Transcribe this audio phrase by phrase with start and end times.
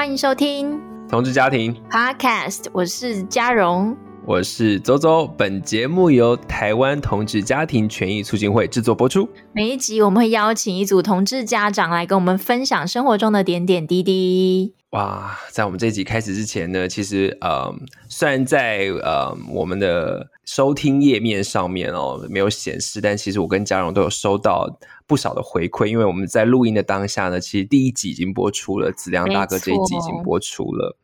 [0.00, 1.76] 欢迎收听同志家庭。
[1.90, 3.94] Podcast，我是嘉蓉，
[4.26, 5.26] 我是周周。
[5.36, 9.28] 本节目由台湾同志家庭权益促进会制作播出。
[9.52, 14.74] 每一集我们会邀请一组同志家长来跟我们分享生活中的点点滴滴。
[14.90, 17.72] 哇，在我们这一集开始之前呢，其实呃，
[18.08, 24.68] 虽然在呃我们的收听页面上面哦没有显示，但其实我跟嘉荣都有收到
[25.06, 30.96] 不少的回馈，因为我们在录音的当下呢，其实第一集已经播出了，子良大哥这一集已经播出了。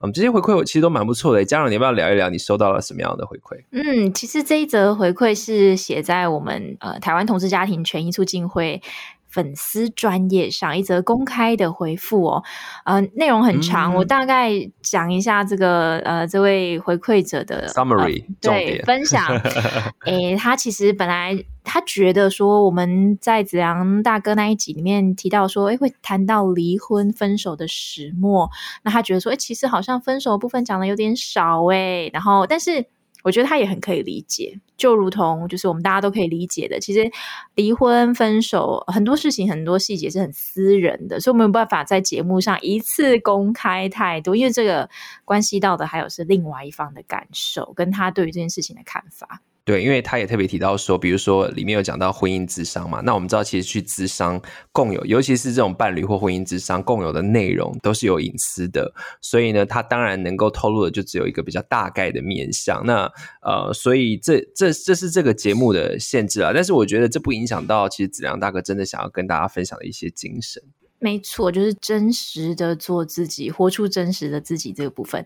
[0.00, 1.44] 嗯，这些回馈我其实都蛮不错的。
[1.44, 3.62] 家长，你要不要聊一聊你收到了什么样的回馈？
[3.70, 8.82] 嗯，其实这一则回馈是写在我们呃台湾同志家庭权益促进会。
[9.30, 12.42] 粉丝专业上一则公开的回复哦，
[12.84, 14.50] 呃，内容很长，嗯、我大概
[14.82, 19.24] 讲一下这个呃这位回馈者的 summary、呃、对分享。
[20.04, 28.50] 诶，他其实本来他觉得说我们在子良大哥那一集里面提到说，诶，会谈到离婚分手的始末，
[28.82, 32.86] 那他觉得说，诶，其实好像分手部分讲的有点少诶，然后但是。
[33.22, 37.10] 我觉得他也很可以理解，就如同就是我们大家都可以理解的，其实
[37.54, 44.88] 离婚分手很多事情很多细节是很私人的，所以没有办法在节目上一次公开太多，因为这个
[45.24, 49.42] 关系到的还有是另外一方的感受，跟他对于这件事情的看法。
[49.70, 62.84] 对，因为他也特别提到说，比如说里面有讲到婚姻咨商嘛，那我们知道其实去咨商共有，尤其是这种伴侣或婚姻咨商共有的内容都是有隐私的，所以呢，他当然能够透露的就只有一个比较大概的面向。
[62.84, 63.08] 那
[63.42, 70.60] 呃，所以这这这是这个节目的限制啊，但是我觉得这不影响到其实子良大哥真的想要跟大家分享的一些精神。
[71.00, 75.24] 没错，就是真实的做自己，活出真实的自己这个部分。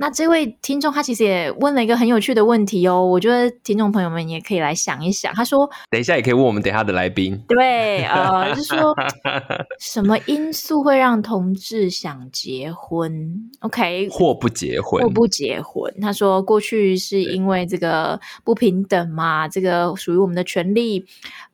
[0.00, 5.34] 那这位听众他其实也问了一个很有趣的问题哦，我觉得听众朋友们也可以来想一想。
[5.34, 8.94] 他说：“等一下也可以问我们等一下的来宾。”对，呃，就是说
[9.80, 15.92] 什么因素会让同志想结婚？OK，或不结婚，或不结婚。
[16.00, 21.04] 他说过去是因为这个不平等嘛，这个属于我们的权利，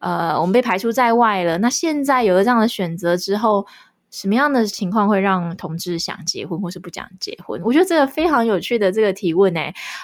[0.01, 1.57] 呃，我们被排除在外了。
[1.57, 3.44] 那现在有了这样的选择之后。
[3.45, 3.67] 后
[4.15, 7.61] 什么样的情况会让同志想结婚或是不想结婚？
[7.65, 9.61] 我觉得这个非常有趣的这个提问呢，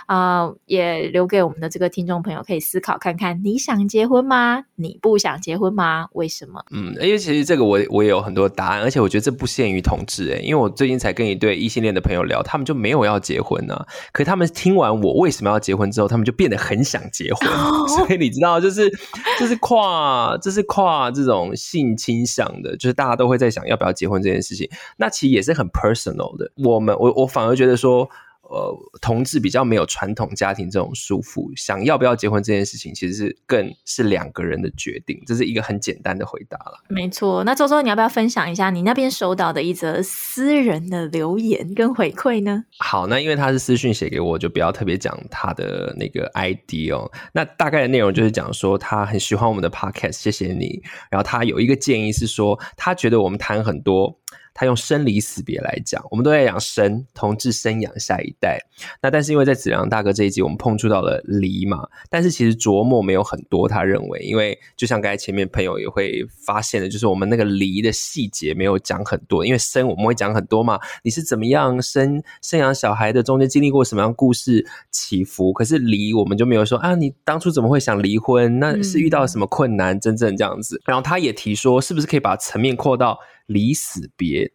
[0.06, 4.64] 啊、呃，也留给我们的这个听众朋友可以思考看看：你想结婚吗？
[4.74, 6.08] 你不想结婚吗？
[6.14, 6.60] 为什么？
[6.72, 17.48] 嗯，因为其实这个我我也有很多答案，而且我觉得这不限于同志诶，因为我最近才跟一对异性恋的朋友聊，他们就没有要结婚呢、啊，可是他们听完我为什么要结婚之后，他们就变得很想结婚。
[17.60, 18.90] 哦、所以你知道，就是
[19.38, 24.66] 就是跨，就是跨这种性倾向的，就是大家都会在想要不要结婚这件事情，
[24.96, 26.50] 那其实也是很 personal 的。
[26.56, 28.08] 我们我我反而觉得说。
[28.50, 35.22] 呃，同志比较没有传统家庭这种束缚，想要不要结婚这件事情，其实是更是两个人的决定。
[35.24, 36.82] 这是一个很简单的回答了。
[36.88, 42.64] 没错，那周周，你要不要分享一下你那边收到的一则私人的留言跟回馈呢？
[42.80, 47.08] 好，那因为他是私讯写给我，就不要特别讲他的那个 ID 哦。
[47.32, 50.82] 那大概的内容就是讲说他很喜欢我们的 Podcast，谢谢你。
[51.08, 54.18] 然后他有一个建议是说，他觉得我们谈很多。
[54.60, 58.58] 他用生离死别来讲，我们都在讲生，同志生养下一代。
[59.00, 63.66] 那但是因为在子良大哥这一集，我们碰触到了离嘛，但是其实琢磨没有很多。
[63.66, 69.46] 他认为，因为就像刚才前面朋友也会发现的，就是我们那个离的细节没有讲很多。
[69.46, 75.54] 因为生我们会讲很多嘛，你是怎么样生生养小孩的，中间经历过什么样故事起伏。
[75.54, 78.58] 可是离我们就没有说啊，你当初怎么会想离婚？
[78.58, 79.98] 那是遇到什么困难？
[79.98, 80.76] 真正这样子。
[80.76, 83.18] 嗯、然后他也提说，是不是可以把层面扩到？
[83.50, 84.52] 离死别，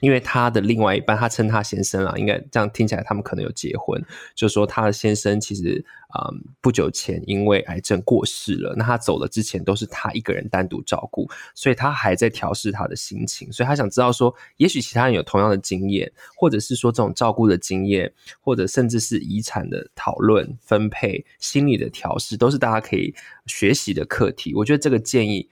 [0.00, 4.02] 因为他的另外一半，他称他先生啦，应该这样听起来，他们可能有结婚。
[4.34, 5.84] 就说他的先生其实，
[6.14, 8.74] 嗯，不久前因为癌症过世了。
[8.78, 13.52] 那他走了之前，都是他一个人单独照顾，所以他还在调试他的心情。
[13.52, 23.14] 所以他想知道说，也许其他人有同样的经验，或者是说这种照顾的经验，或者甚至是遗产的讨论、分配、心理的调试，都是大家可以
[23.44, 24.54] 学习的课题。
[24.54, 25.50] 我觉得这个建议。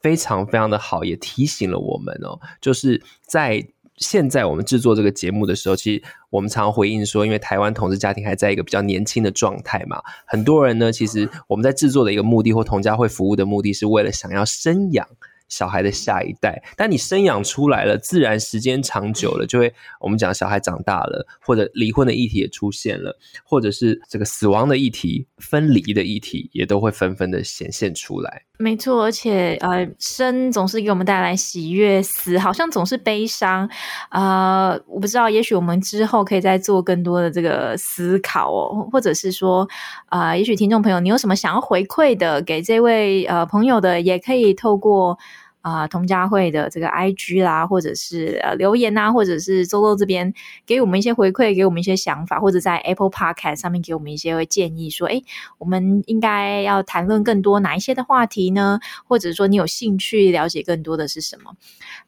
[0.00, 3.66] 非常非常的好，也提醒了我们哦，就是在
[3.96, 15.06] 现在我们制作这个节目的时候，其实我们常回应说，因为台湾同志家庭还在一个比较年轻的状态嘛，很多人呢，其实我们在制作的一个目的或同家会服务的目的是为了想要生养。
[15.50, 19.70] 小孩的下一代，但你生养出来了，自然时间长久了，就会
[20.00, 28.44] 我们讲小孩长大了，或者离婚的议题也出现了，或者是这个死亡的议题、分离的议题，也都会纷纷的显现出来。
[28.58, 33.68] 没错，而且呃，生总是给我们带来喜悦，死好像总是悲伤。
[34.10, 39.66] 呃，我不知道，也许我们之后可以再做更多的这个思考哦，或者是说，
[40.06, 45.18] 啊、呃，也许听众朋友，你有什么想要回馈的给这位呃朋友的，也可以透过。
[45.62, 50.32] 啊、呃、同家会的这个 IG 啦，或者是呃留言啊，或者是周周这边
[50.66, 55.20] 给我们一些回馈，给我们一些想法，或者在 Apple Podcast 上面给我们一些建议，说哎
[55.58, 58.80] 我们应该要谈论更多哪一些的话题呢？
[59.06, 61.54] 或者说你有兴趣了解更多的是什么？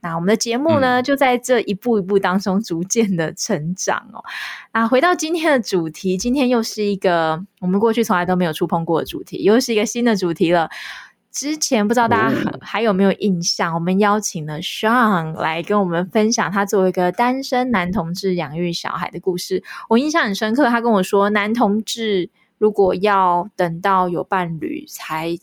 [0.00, 4.22] 那我们的节目呢，嗯、就在这一步一步当中逐渐的成长哦。
[4.70, 10.70] 啊，回到今天的主题，今天又是一个我们过去从来都没有触碰过的主题，又是一个新的主题了。
[11.32, 19.64] 之前不知道大家还有没有印象，嗯、我们邀请了 Sean 来跟我们分享他作为一个单身男同志养育小孩的故事。
[19.88, 25.36] 我印象很深刻，他跟我说，男同志如果要等到有伴侣才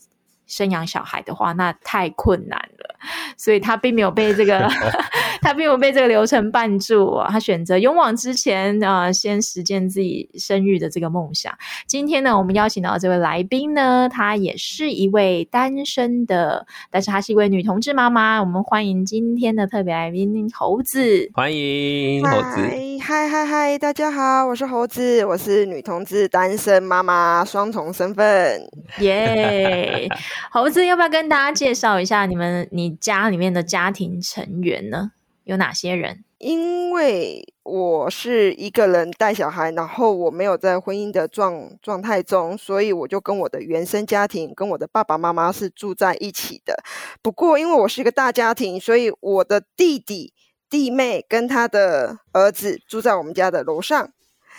[0.50, 2.96] 生养小孩的话，那太困难了，
[3.36, 4.68] 所以他并没有被这个，
[5.40, 7.28] 他并没有被这个流程绊住啊。
[7.30, 11.56] 他选择勇往直前啊、呃，先实践自己生育的这个梦想。
[11.86, 18.40] 今天呢，我们邀请到的这位来宾呢，她也是一位单身的，但是她是一位女同志妈妈。
[18.40, 22.68] 我们欢迎今天的特别来宾猴子，欢迎猴子，
[23.00, 28.60] 嗨嗨嗨，大家好，我是猴子，我是女同志单身妈妈，双重身份，
[28.98, 30.39] 耶、yeah。
[30.50, 35.12] 猴子，要不要跟大家介绍一下你们你家里面的家庭成员呢？
[35.44, 36.24] 有哪些人？
[36.38, 46.82] 因为我是一个人带小孩，然后我没有在婚姻的状状态中，所以我就跟我的原生家庭，跟我的爸爸妈妈是住在一起的。
[47.20, 50.32] 不过，因为我是一个大家庭，所以我的弟弟、
[50.70, 54.10] 弟妹跟他的儿子住在我们家的楼上。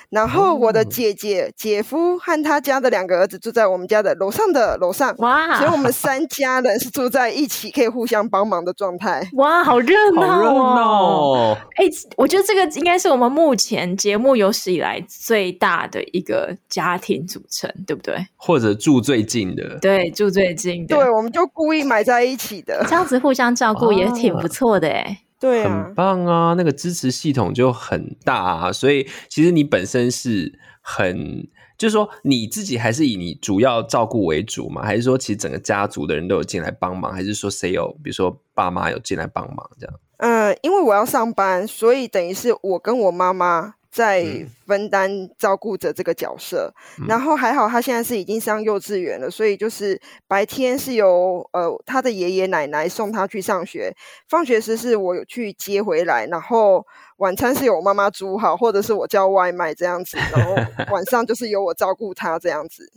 [0.09, 5.57] 然后我的姐姐、哦、姐夫和他家的两个儿子住在我们家的楼上的楼上，哇！
[5.57, 9.27] 所以我们三家人是住在一起，可以互相帮忙的状态。
[9.33, 10.25] 哇，好热闹、哦！
[10.25, 11.53] 好热闹！
[11.75, 11.85] 哎，
[12.17, 18.15] 我觉得这个应该是我们目前节目有史以来最大的一个家庭组成，对不对？
[18.35, 19.77] 或者住最近的？
[19.79, 20.95] 对，住最近的。
[20.95, 25.19] 对，我们就故意买在一起的，这样子互相照顾也挺不错的哎。
[25.41, 26.53] 对啊，很棒啊！
[26.55, 31.47] 那个支持系统就很大啊，所以其实你本身是很，
[31.79, 34.83] 就是说你自己还是以你主要照顾为主嘛？
[34.83, 37.11] 还是说其实整个家族的人都有进来帮忙？
[37.11, 39.99] 还是说谁有，比如说爸妈有进来帮忙这样？
[40.17, 43.73] 嗯，因为我要上班，所以等于是我跟我妈妈。
[43.91, 44.25] 在
[44.65, 53.93] 分担照顾着这个角色，嗯，然后还好他现在是已经上幼稚园了，所以就是白天是由呃他的爷爷奶奶送他去上学，
[54.29, 56.85] 放学时是我有去接回来，然后
[57.17, 60.55] 晚餐是由我妈妈煮好，或者是我叫外卖这样子，然后
[60.91, 62.89] 晚上就是由我照顾他这样子。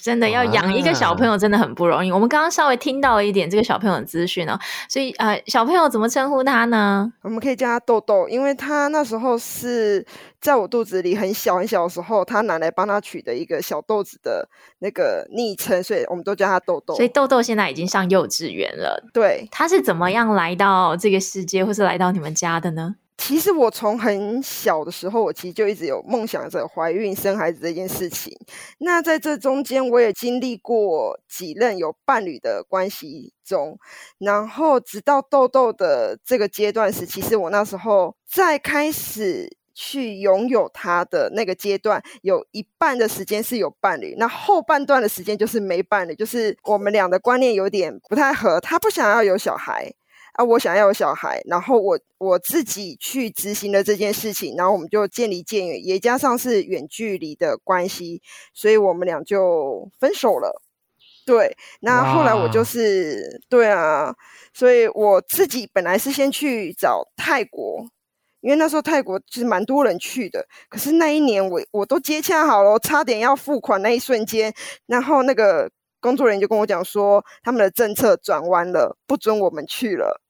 [0.00, 2.10] 真的要养一个小朋友真的很不容易。
[2.10, 4.58] 我们刚刚稍微听到了一点这个小朋友的资讯哦，
[4.88, 7.12] 所以呃，小朋友怎么称呼他呢？
[7.22, 10.04] 我们可以叫他豆豆，因为他那时候是
[10.40, 14.48] 在我肚子里很小很小的时候，他奶奶帮他取的一个小豆子的
[14.78, 16.94] 那个昵称，所以我们都叫他豆豆。
[16.94, 19.02] 所以豆豆现在已经上幼稚园了。
[19.12, 22.96] 对，他是怎么样来到这个世界，或是来到你们家的呢？
[23.24, 28.36] 其实我从很小的时候，我其实就一直有梦想着怀孕生孩子这件事情。
[28.78, 33.78] 那在这中间，我也经历过几任有伴侣的关系中，
[34.18, 49.94] 然后直到豆豆的这个阶段时，其实我那时候在开始去拥有他的那个阶段，有一半的时间是有伴侣，那后半段的时间就是没伴侣，就是我们俩的观念有点不太合，他不想要有小孩。
[50.32, 58.22] 啊，我想要有小孩，然后我我自己去执行了这件事情，然后我们就渐离渐远，也加上是远距离的关系，
[58.54, 60.62] 所以我们俩就分手了。
[61.24, 64.14] 对，那后来我就是对啊，
[64.52, 67.86] 所以我自己本来是先去找泰国，
[68.40, 74.52] 因为那时候泰国其实蛮多人去的，可是那一年我我都接洽好了，差点要付款那一瞬间，
[74.86, 75.70] 然后那个
[76.02, 80.20] 工作人员就跟我讲说，他们的政策转弯了，不准我们去了。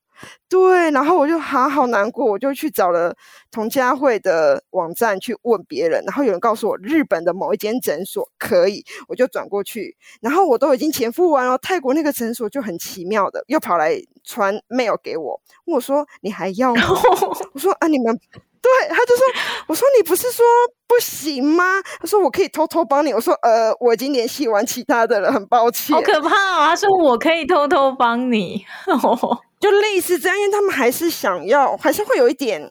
[0.49, 3.13] 对，然后我就好好难过，我就去找了
[3.51, 16.83] 同家会的网站去问别人，然后有人告诉我日本的某一间诊所可以，我就转过去，然后我都已经钱付完了，泰国那个诊所就很奇妙的又跑来传 mail 给我，问我说你还要吗？
[17.55, 18.19] 我说啊，你们
[18.61, 19.25] 对，他就说，
[19.67, 20.45] 我说你不是说
[20.87, 21.83] 不行吗？
[22.01, 26.69] 他说我可以偷偷帮你，我说呃，我已经联系完其他的了，很抱歉，好可怕啊！
[26.69, 28.65] 他说我可以偷偷帮你。
[29.59, 32.63] 就类似这样，因为他们还是想要，还是会有一点，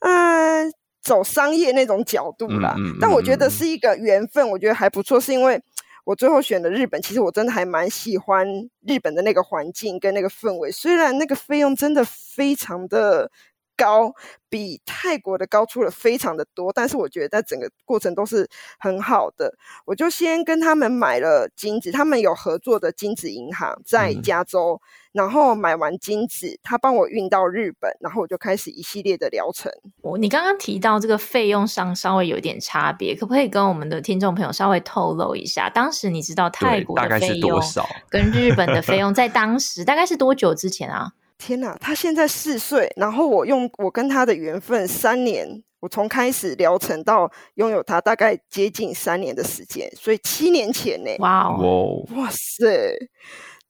[0.00, 0.72] 嗯、呃，
[1.02, 2.74] 走商业那种角度啦。
[2.76, 5.60] 嗯嗯嗯、但我觉得是一个缘分，我觉得还不错，是因为
[6.04, 7.00] 我最后选的日本。
[7.02, 8.46] 其实我真的还蛮喜欢
[8.86, 13.30] 日本的那个环境跟那个氛围，虽然那个费用真的非常的
[13.76, 14.14] 高
[14.48, 19.52] 比泰国的高出了非常的多，但是我觉得在整个过程都是很好的。
[19.84, 29.72] 我就先跟他们买了金子，他们有合作的金子银行在加州，嗯、然后买完金子，他帮我运到日本，然后我就开始一系列的疗程。
[30.02, 35.68] 我你刚刚提到这个费用上稍微有点差别，可不可以跟我们的听众朋友稍微透露一下？
[35.68, 37.60] 当时你知道泰国的费用
[38.08, 41.12] 跟日本的费用 在当时大概是多久之前啊？
[41.36, 52.96] 天呐，他现在四岁，然后我用我跟他的缘分三年，我从开始疗程到拥有他，大概接近三年的时间，所以七年前呢，哇哦，哇塞，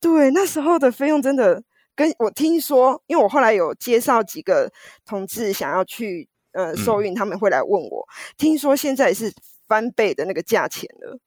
[0.01, 1.63] 对，那时候的费用真的
[1.97, 4.71] 跟我听说，因为我后来有介绍几个
[5.05, 9.33] 同志想要去呃受孕，他们会来问我，嗯、听说现在是
[9.67, 11.19] 翻倍的那个价钱了。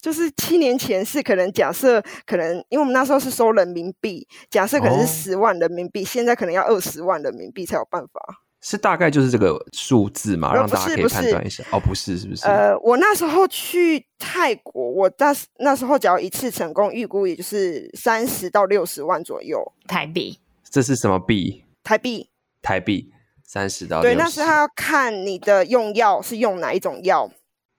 [0.00, 8.42] 就是七年前是可能假设可能，因为我们那时候是收人民币，假设可能是十万人民币，哦、现在可能要二十万人民币才有办法。
[8.62, 11.62] 是大概就是这个数字嘛，让大家可以判断一下。
[11.70, 12.44] 哦，不是，是不是？
[12.46, 20.40] 呃，我那时候去泰国，我那那时候只要一次成功，预估也就是三十到六十万左右台币。
[20.68, 21.64] 这是什么币？
[21.84, 22.28] 台币。
[22.60, 23.12] 台币
[23.44, 24.02] 三十到60。
[24.02, 27.30] 对，那是他要看你的用药是用哪一种药。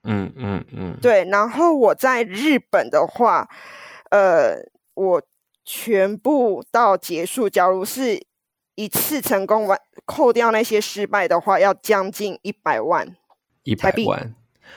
[0.08, 1.24] 嗯嗯嗯，对。
[1.26, 3.46] 然后我在日本的话，
[4.10, 4.56] 呃，
[4.94, 5.22] 我
[5.64, 8.26] 全部到结束，假如是
[8.74, 13.14] 一次成功完，扣掉那些失败的话，要将近一百万，
[13.64, 14.34] 一百万，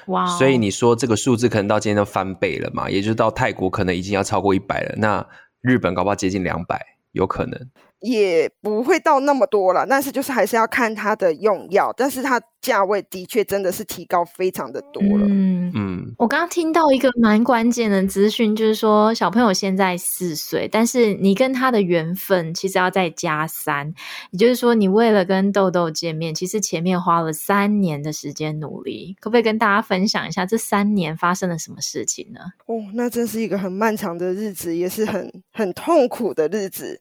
[0.07, 0.25] 哇！
[0.25, 2.89] 所以你说这个数字可能到今天都翻倍了嘛？
[2.89, 5.25] 也就是到泰国可能已经要超过一百了，那
[5.61, 7.69] 日本搞不好接近两百，有可能。
[8.01, 15.25] 也不会到那么多了，但是就是还是要看它的用药，但是它价位的确真的是提高非常的多了。
[15.27, 23.93] 嗯嗯，我刚刚听到一个蛮关键的资讯，就是说小朋友现在四岁，但是你跟他的缘分其实要再加三，
[24.31, 32.39] 也就是说你为了跟豆豆见面，其实前面花了三年的时间努力，可不可以跟大家分享一下这三年发生了什么事情呢？
[32.65, 36.99] 哦，那真是一个很漫长的日子，也是很很痛苦的日子。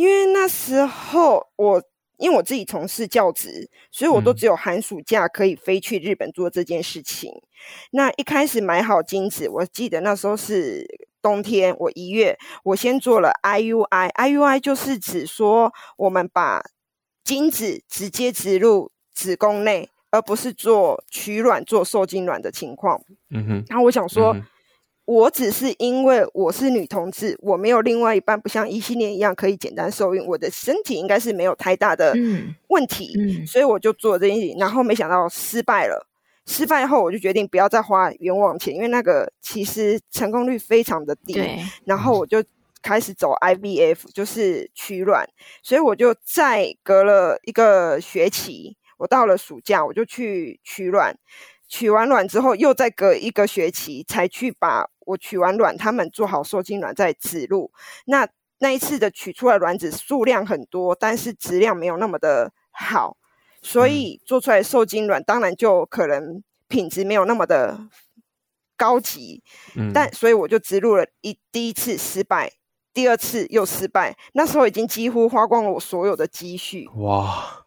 [0.00, 1.82] 因为那时候我，
[2.16, 7.30] 因为我自己从事教职，所以我都只有寒暑假可以飞去日本做这件事情。
[7.30, 7.42] 嗯、
[7.90, 10.86] 那一开始买好精子，我记得那时候是
[11.20, 16.62] 冬天，我一月，我先做了 IUI，IUI 就是指说我们把
[17.22, 23.02] 精子直接植入子宫内，而不是做取卵、做受精卵的情况。
[23.28, 24.32] 嗯哼，然后我想说。
[24.32, 24.42] 嗯
[25.10, 30.24] 我只是因为我是女同志，我没有另外一半，不像异性恋一样可以简单受孕。
[30.24, 32.14] 我的身体应该是没有太大的
[32.68, 34.56] 问题，嗯嗯、所以我就做这件事情。
[34.56, 36.06] 然后没想到失败了，
[36.46, 41.32] 失败后我就决定不要再花冤枉钱，因为那个其实成功率非常的低。
[41.32, 42.40] 对然后我就
[42.80, 45.28] 开始走 IVF，就是取卵。
[45.60, 51.16] 所以我就再隔了一个学期，我到了暑假我就去取卵。
[51.70, 57.70] 取完卵之后，又再隔一个学期才去把我取完卵，他们做好受精卵再植入。
[58.06, 63.16] 那那一次的取出来卵子数量很多，但是质量没有那么的好，
[63.62, 67.78] 所以做出来受精卵当然就可能品质没有那么的
[68.76, 69.42] 高级。
[69.76, 72.52] 嗯，但所以我就植入了一第一次失败，
[72.92, 74.16] 第二次又失败。
[74.32, 76.88] 那时候已经几乎花光了我所有的积蓄。
[76.96, 77.64] 哇！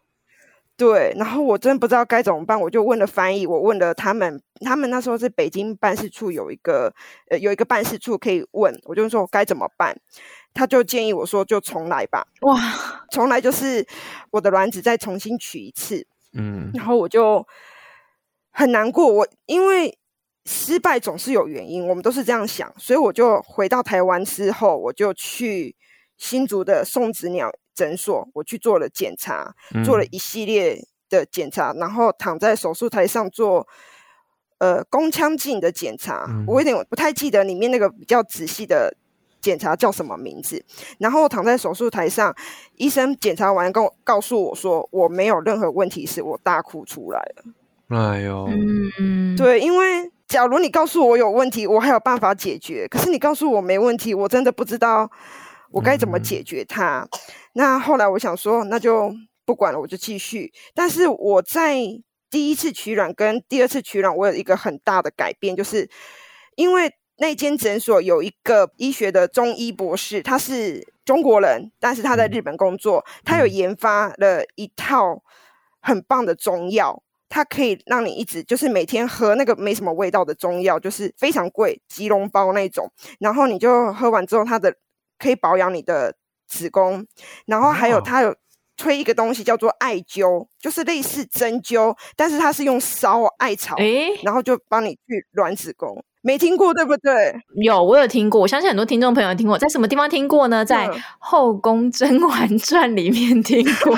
[0.76, 6.92] 对，然后我真的不知道该怎么办，我就问了翻译，我问了他们，他们那时候是北京办事处有一个，
[7.30, 9.96] 呃，有一个办事处可以问，我就说我该怎么办，
[10.52, 12.58] 他就建议我说就重来吧，哇，
[13.10, 13.86] 重来就是
[14.32, 17.46] 我的卵子再重新取一次，嗯，然后我就
[18.50, 19.96] 很难过，我因为
[20.44, 25.76] 失败总是有原因，我们都是这样想，所以我就回到台湾之后，我就去
[26.16, 27.52] 新竹的送子鸟。
[27.74, 29.54] 诊所，我去做了检查，
[29.84, 33.66] 做了一系列的检查，嗯、然后躺在手术台上做
[34.58, 36.26] 呃宫腔镜的检查。
[36.28, 38.96] 嗯、我有点不太记得里面那个比较仔细的
[39.40, 40.64] 检查叫什么名字。
[40.98, 42.34] 然后我躺在手术台上，
[42.76, 47.44] 医生检查完跟我告诉我说我没有任何问题，是我大哭出来了。
[47.88, 48.48] 哎呦，
[48.98, 55.10] 嗯，对，因为假如你告诉我有问题，我还有办法解决；可是你告诉我没问题，我真的不知道
[55.70, 57.00] 我该怎么解决它。
[57.00, 57.18] 嗯
[57.56, 60.52] 那后来我想说，那就不管了，我就继续。
[60.74, 61.76] 但是我在
[62.28, 65.88] 第一次取卵跟第二次取卵，我有一个很大的改变，就是
[66.56, 75.22] 因为那间诊所有一个医学的中医博士，他是中国人，但是他在日本工作，他有研发了一套
[75.80, 84.74] 很棒的中药，它可以让你一直就是每天喝那个没什么味道的中药，就是非常贵，吉隆包那种，然后你就喝完之后，它的
[85.20, 86.16] 可以保养你的。
[86.54, 87.04] 子宫，
[87.46, 88.34] 然后还有它有
[88.76, 96.02] 推一个东西叫做艾灸，就是类似针灸，但是它是用烧艾草，诶然后就帮你去卵子宫。
[96.22, 97.34] 没听过对不对？
[97.62, 98.40] 有，我有听过。
[98.40, 100.64] 我相信很多听众朋友听过，在什么地方听过呢？
[100.64, 103.94] 在《后宫甄嬛传》里面听过。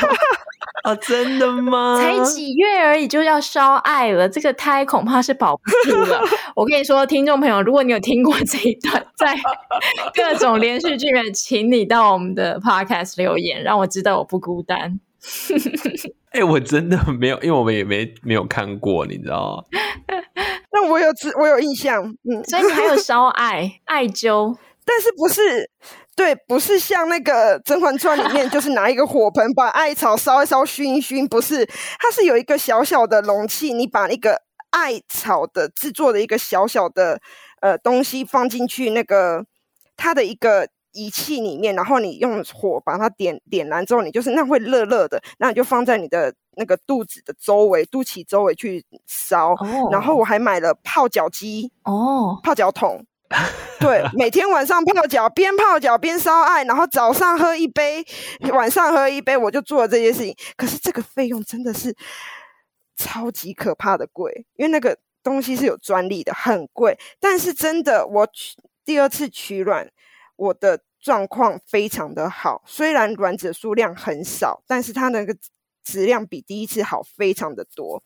[0.86, 1.98] 啊，真的吗？
[2.00, 6.22] 才几月而已就要烧艾了，这个胎恐怕是保不住了。
[6.54, 9.36] 我跟你说，听众朋友，如果你有听过这一段，在
[10.14, 15.00] 各种连续剧里面，请你到我们的 podcast 留言，让我知道我不孤单。
[16.30, 19.80] 哎、欸，我真的没有，因为我们也没没有看过，你知道吗？
[20.70, 21.08] 但我有
[21.40, 25.68] 我有印象，嗯，所以你还有烧艾艾灸，但是不是
[26.16, 31.64] 对，不是像那个《甄嬛传》里面，就是拿一个火盆把艾草烧一烧熏一熏，不是，
[32.00, 37.20] 它是有一个小小的容器，你把那个艾草的制作的一个小小的
[37.60, 39.44] 呃东西放进去，那个
[39.96, 40.66] 它的一个。
[40.98, 49.50] 仪器里面，然后你用火把它点点燃之后，你就是那会热热的，那你就放在你的那个肚子的周围、肚脐周围去烧。
[49.56, 49.92] Oh.
[49.92, 52.42] 然后我还买了泡脚机哦，oh.
[52.42, 53.04] 泡脚桶。
[53.80, 58.04] 对，每天晚上泡脚，边泡脚边烧艾，然后早上喝一杯，
[58.52, 60.34] 晚上喝一杯，我就做了这件事情。
[60.56, 61.94] 可是这个费用真的是
[62.96, 66.98] 超级可怕的贵，因为那个东西是有专利的，很贵。
[67.20, 68.54] 但是真的，我取
[68.84, 69.90] 第二次取卵，
[70.36, 70.80] 我的。
[70.98, 75.36] 状况非常的好，虽然卵子数量很少，但是它那个
[75.84, 78.02] 质量比第一次好非常的多。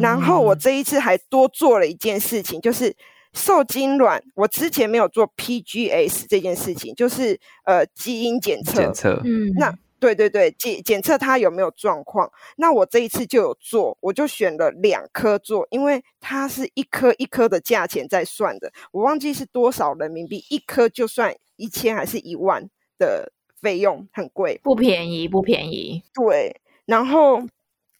[0.00, 2.96] 然后我这一次还多做了一件事情，就是
[3.32, 8.82] 受精卵，我之前没有做 PGS 这件事情，就是呃基因检测。
[8.82, 12.30] 检测，嗯，那对对对，检检测它有没有状况。
[12.56, 21.34] 那我这一次就有做，我就选了两颗做，因为它是一颗一颗的价钱在算的，我忘记是多少人民币，一颗就算。
[21.60, 26.02] 一千还是一万的费用很贵，不便宜，不便宜。
[26.14, 27.42] 对，然后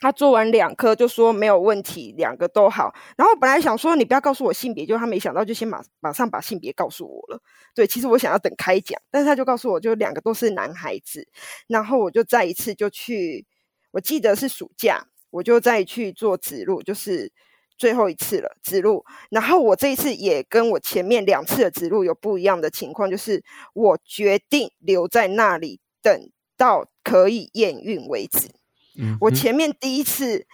[0.00, 2.92] 他做完两颗就说没有问题，两个都好。
[3.16, 7.40] 然后本来想说你不要告诉我性别，就他没想到就先马马上把性别告诉我了。
[7.74, 11.28] 对，其实我想要等开奖，但是他就告诉我就两个都是男孩子。
[11.68, 13.46] 然后我就再一次就去，
[13.92, 17.30] 我记得是暑假，我就再去做植入，就是。
[17.80, 28.50] 最后一次了植入，然后我这一次也跟我前面两次的植入有不一样的情况，就是我决定留在那里等到可以验孕为止。
[28.98, 30.46] 嗯，我前面第一次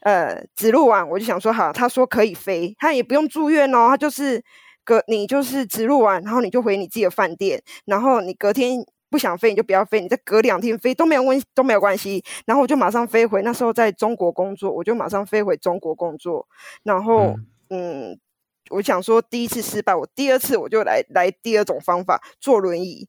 [0.00, 4.42] 呃植入完，我就想说好，他说可以飞，他也不用住院哦，他就是
[4.84, 8.84] 隔你就是植入完，然后你就回你自己的饭店，然后你隔天。
[9.10, 12.24] 不想飞你就不要飞，你再隔两天飞都没有问都没有关系。
[12.46, 16.48] 然后我就马上飞回，那时候在中国工作，我就马上飞回中国工作。
[16.82, 17.36] 然后
[17.70, 18.20] 嗯，嗯，
[18.70, 23.08] 我想说第一次失败，我第二次我就来来第二种方法，坐轮椅。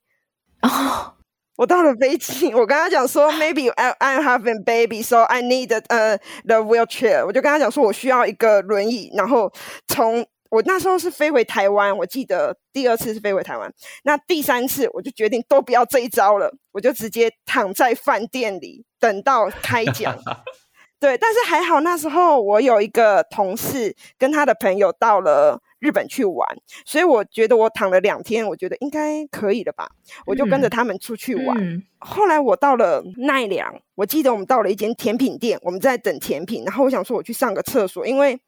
[0.62, 1.15] 哦，
[1.58, 7.26] 我到了飞机，我跟他讲说，maybe I I'm having baby, so I need the 呃 the wheelchair。
[7.26, 9.52] 我就跟他讲说我需要一个轮椅，然后
[9.88, 10.26] 从。
[10.52, 13.70] 我那时候是飞回台湾，我记得第二次是飞回台湾，
[14.04, 20.16] 那第三次我就决定都不要这一招了，我就直接躺在饭店里等到开奖。
[20.98, 26.48] 对，但是还好那时候我有一个同事跟他的朋友到了日本去玩，
[26.84, 29.88] 所以我觉得我躺了两天，我觉得应该可以了吧，
[30.26, 31.56] 我就跟着他们出去玩。
[31.60, 38.40] 嗯嗯、后来我到了奈良，我记得我们到了一间甜品店，我们在等甜品，然后我想说我去上个厕所，因为。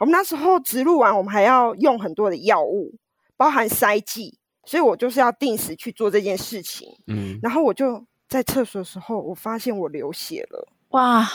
[0.00, 2.94] 我们那时候植入完，我们还要用很多的药物，
[3.36, 6.88] 包含塞剂，所以我就是要定时去做这件事情。
[7.06, 10.68] 嗯，然后我就在厕所的时候，我发现我流血了。
[10.90, 11.28] 哇，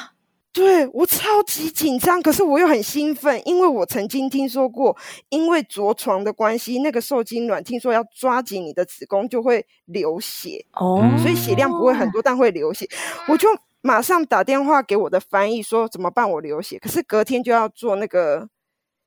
[0.53, 4.95] 对，我超级紧张，可是我又很兴奋，因为我曾经听说过，
[5.29, 12.87] 因为着床的关系，那个受精卵听说要抓紧你的子宫就会流血哦，所以血量不会很多，但会流血，
[13.27, 13.47] 我就。
[13.83, 16.29] 马上打电话给我的翻译说怎么办？
[16.29, 18.47] 我流血，可是隔天就要做那个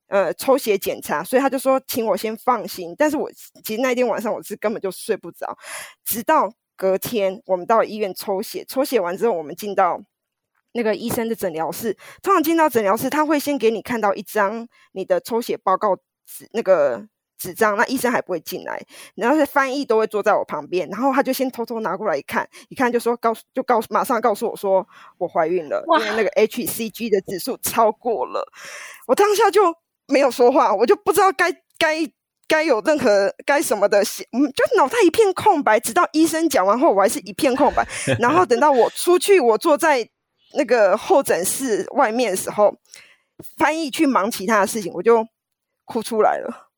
[0.09, 2.92] 呃抽血检查，所以他就说请我先放心。
[2.98, 3.30] 但是我
[3.62, 5.57] 其实那天晚上我是根本就睡不着，
[6.04, 10.00] 直到隔天我们到了医院抽血，抽血完之后我们进到
[10.74, 11.96] 那个医生的诊疗室。
[12.22, 17.08] 通常进到诊疗室，他会先给你看到一张你的抽血报告纸，那个。
[17.37, 18.80] 纸张，那医生还不会进来，
[19.16, 24.87] 然后是翻译都会坐在我旁边，然后他就先偷偷拿过来一看，一看就说告诉，就告诉，马上告诉我说
[25.18, 28.46] 我怀孕了，因为那个 HCG 的指数超过了，
[29.08, 29.62] 我当下就
[30.06, 32.08] 没有说话，我就不知道该该
[32.48, 37.87] 该有任何该什么的，嗯，就脑袋一片空白，直到医生讲完后，我还是一片空白，
[38.20, 40.08] 然后等到我出去，我坐在
[40.56, 42.74] 那个候诊室外面的时候，
[43.56, 45.26] 翻译去忙其他的事情，我就
[45.84, 46.68] 哭出来了。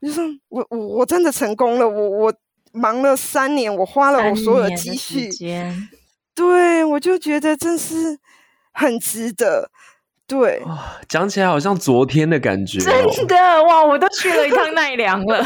[0.00, 2.34] 我就说我我我真的成功了，我我
[2.72, 5.30] 忙了三年，我花了我所有的积蓄，
[6.34, 8.18] 对，我就觉得真是
[8.72, 9.70] 很值得。
[10.26, 10.62] 对，
[11.08, 13.84] 讲起来好像昨天的感觉，哦，真的哇！
[13.84, 15.44] 我都去了一趟奈良了，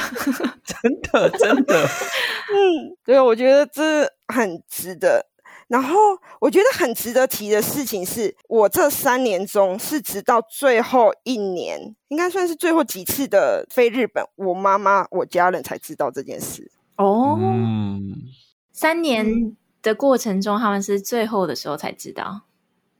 [0.64, 1.83] 真 的真的，
[2.55, 5.27] 嗯，对，我觉得这很值得。
[5.69, 5.99] 然后
[6.41, 16.71] 我觉得很值得提的事情是，我这三年中是直到最后一年，应该算是最后几次的飞日本，我妈妈、我家人才知道这件事。
[16.97, 17.39] 哦，
[18.73, 22.43] 三年的过程中，他们是最后的时候才知道。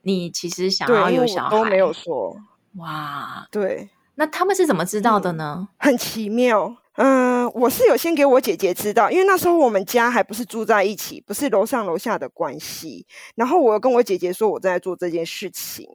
[0.01, 2.35] 你其实想要有小孩，都没有说。
[2.75, 5.67] 哇，对，那他们是怎么知道的呢？
[5.67, 6.75] 嗯、很奇妙。
[6.95, 7.26] 嗯、呃，
[7.59, 13.05] 我是有先给我姐姐知道，因为那时候我们家还不是住在一起，不是楼上楼下的关系。
[13.35, 15.87] 然后我跟我姐姐说我正在做这件事情。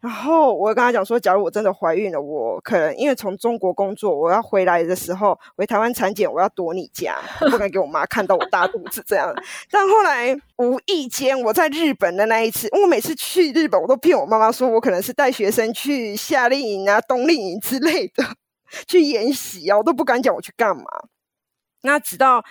[0.00, 7.18] 然后我跟她讲说，假如我真的怀孕了，我可能因为从中国工作，我要回来的时候回台湾产检，我要躲你家，
[7.50, 9.34] 不敢给我妈看到我大肚子这样。
[9.72, 18.24] 但后来无意间我在日本的那一次，我每次去日本，我都骗我妈妈说我可能是带学生去夏令营啊、冬令营之类的
[18.86, 20.84] 去演习啊，我都不敢讲我去干嘛。
[21.82, 22.44] 那直到。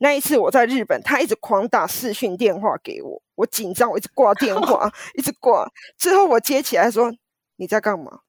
[0.00, 5.68] 那一次我在日本，他一直狂打视讯电话给我，我紧张，我一直挂电话， 一直挂。
[5.96, 7.12] 最后我接起来说
[7.58, 8.20] ：“你在干嘛？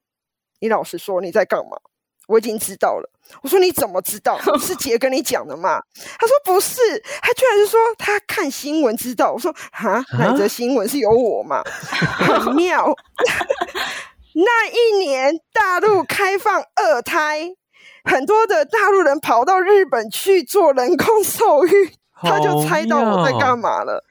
[0.58, 1.78] 你老实说你在干嘛？”
[2.26, 3.08] 我已经知道了。
[3.42, 4.36] 我说：“你怎么知道？
[4.58, 5.80] 是 姐跟你讲的吗？”
[6.18, 6.80] 他说：“不是。”
[7.22, 9.30] 他居然是说他看新闻知道。
[9.30, 11.62] 我说：“哈，哪则新闻是有我嘛？”
[12.42, 12.92] 很妙。
[14.34, 17.50] 那一年大陆开放二胎。
[18.04, 21.90] 很多的大陆人跑到日本去做人工受孕，
[22.22, 24.02] 他就猜到我在干嘛了。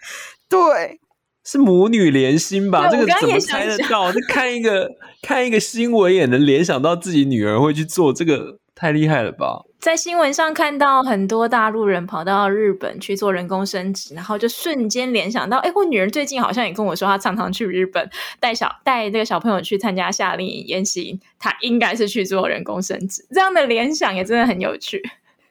[0.47, 0.99] 对，
[1.43, 2.87] 是母女连心吧？
[2.87, 4.11] 这个怎么猜得到？
[4.11, 4.89] 这看一个
[5.21, 8.59] 看一个新闻也能联想到自己女儿会去做这个。
[8.75, 9.63] 太厉害了吧！
[9.79, 18.09] 在新闻上看到很多大陆人跑到日本去做人工生殖，然后就瞬间联想到，哎，我女儿最近好像也跟我说，她常常去日本
[18.41, 23.25] 带小带这个小朋友去参加夏令营研习，她应该是去做人工生殖。
[23.31, 25.01] 这样的联想也真的很有趣。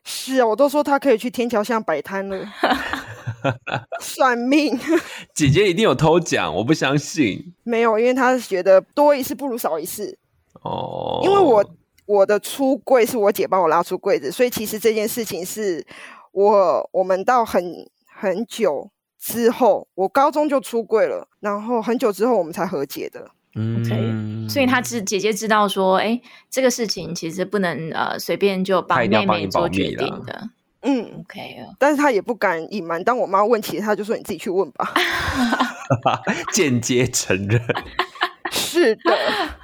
[0.04, 2.46] 是啊，我都说她可以去天桥下摆摊了。
[4.02, 4.78] 算命，
[5.34, 7.54] 姐姐一定有偷讲，我不相信。
[7.62, 10.18] 没有，因为她觉得多一事不如少一事。
[10.60, 11.64] 哦，因为我。
[12.08, 15.86] 我的出柜是我姐帮我拉出柜子，所以其实这件事情是
[16.32, 17.62] 我我们到很
[18.06, 18.90] 很久
[19.20, 23.30] 之后，我高中就出柜了，然后很久之后我们才和解的。
[23.54, 26.18] 嗯，OK，所以她知姐姐知道说，哎，
[26.48, 30.48] 这个事情其实不能呃随便就帮妹妹做决定的。
[30.80, 33.04] 嗯，OK，但是她也不敢隐瞒。
[33.04, 34.94] 当我妈问起，她就说你自己去问吧。
[36.54, 37.60] 间接承认，
[38.50, 39.57] 是的。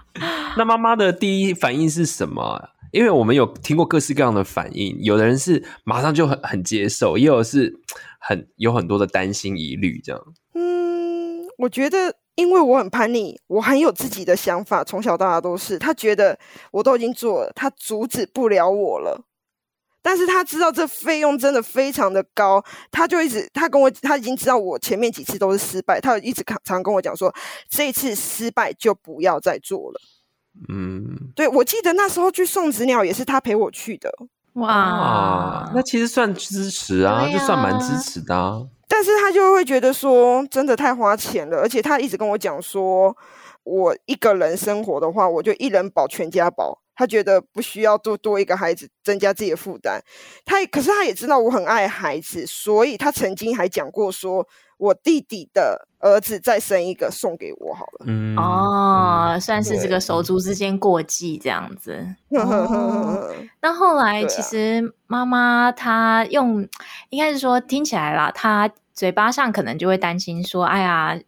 [0.56, 2.70] 那妈妈的第一反应是什么？
[2.92, 7.74] 因为我们有听过各式各样的反应，有的人是马上就很很接受，也有是
[8.20, 10.22] 很有很多的担心疑虑这样。
[10.54, 15.76] 嗯，我觉得因为我很叛逆，我很有自己的想法，从小到大都是。
[15.76, 16.38] 他觉得
[16.70, 19.24] 我都已经做了，他阻止不了我了。
[20.02, 22.62] 但是他知道这费用真的非常的高，
[22.92, 27.34] 他就一直他跟我他已经知道我前面几次都是失败，他一直常常跟我讲说，
[27.68, 30.00] 这次失败就不要再做了。
[30.68, 34.10] 嗯，对，我记得那时候去送子鸟也是他陪我去的。
[34.54, 38.62] 哇，那其实算支持啊，啊就算蛮支持的啊。
[38.86, 43.16] 但是他就会觉得说，真的太花钱了，而且他一直跟我讲说，
[43.64, 46.80] 我一个人生活的话，我就一人保全家保。
[46.96, 50.00] 他觉得不需要多多一个孩子，增加自己的负担。
[50.44, 54.46] 他可是他也知道我很爱孩子，所以他曾经还讲过说，
[54.78, 58.06] 我弟弟的儿子再生一个送给我好了。
[58.06, 62.06] 嗯哦，嗯、算是这个手足之间过继这样子。
[62.30, 66.68] 那、哦、后来其实妈妈她用，啊、
[67.10, 71.18] 应该是说听起来啦，她嘴巴上可能就会担心说，哎呀。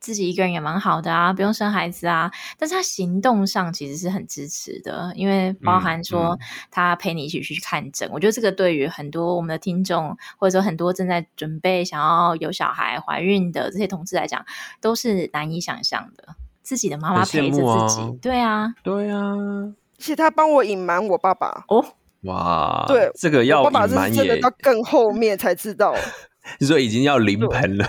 [0.00, 2.30] 自己一个人也蛮好的啊，不用生孩子啊。
[2.58, 6.38] 但是他行动上其实是很支持的，因为包含说
[6.70, 8.08] 他陪你一起去看诊。
[8.08, 14.44] 嗯嗯、我觉得这个对于很多我们的听众，或者说很多正在准备想要有小孩、怀孕的这些同志来讲，
[14.80, 16.34] 都是难以想象的。
[16.62, 17.60] 自己的妈妈陪着自
[17.94, 19.20] 己，啊对啊，对啊。
[19.22, 21.84] 而且他帮我隐瞒我爸爸哦，
[22.22, 25.94] 哇，对，这个要隐瞒，爸爸是真的到更后面才知道。
[26.58, 27.86] 你说已经要临盆了。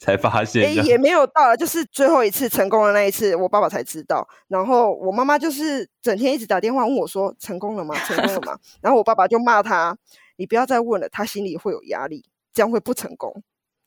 [0.00, 4.26] 才发现，哎、欸，也没有到，就是最后一次成功的那一次，我爸爸才知道。
[4.48, 7.94] 然后我妈妈就是整天一直打电话问我说：“成功了吗？
[8.06, 9.96] 成功了吗？” 然后我爸爸就骂他
[10.36, 13.42] ：“你不要再问了，他心里会有压力，这样会不成功。”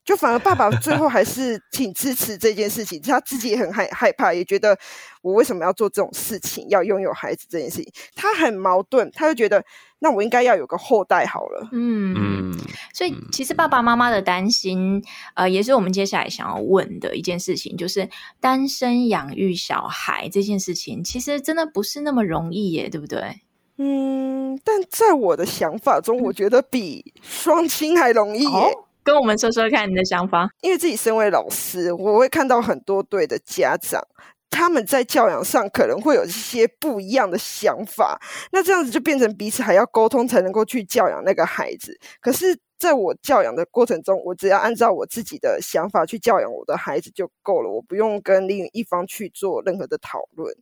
[0.06, 4.76] 就反而爸爸最后还是 挺支持这件事情，他自己也很害害怕，也觉得
[5.22, 9.63] 我为什么要做这种事情，要拥有孩子这件事情，他很矛盾，他就觉得
[9.99, 11.69] 那我应该要有个后代好了。
[11.71, 12.57] 嗯嗯，
[12.93, 15.03] 所以其实爸爸妈妈的担心，
[15.35, 18.09] 呃，也是我们接下来想要问的一件事情，就是
[18.39, 23.41] 单身养育小孩这件事情，其实真的不是那么容易耶，对不对？
[23.77, 28.49] 嗯，但在我的想法中，我觉得比双亲还容易耶。
[28.49, 34.01] 哦，跟我们说说看你的想法，因为自己身为老师，我会看到很多对的家长。
[34.49, 38.19] 他们在教养上可能会有一些不一样的想法，
[38.51, 41.97] 那这样子就变成彼此还要沟通才能够去教养那个孩子。
[42.19, 50.55] 可是，在我教养的过程中，我只要按照我自己的想法去教养我的孩子就够了，我不用跟另一方去做任何的讨论，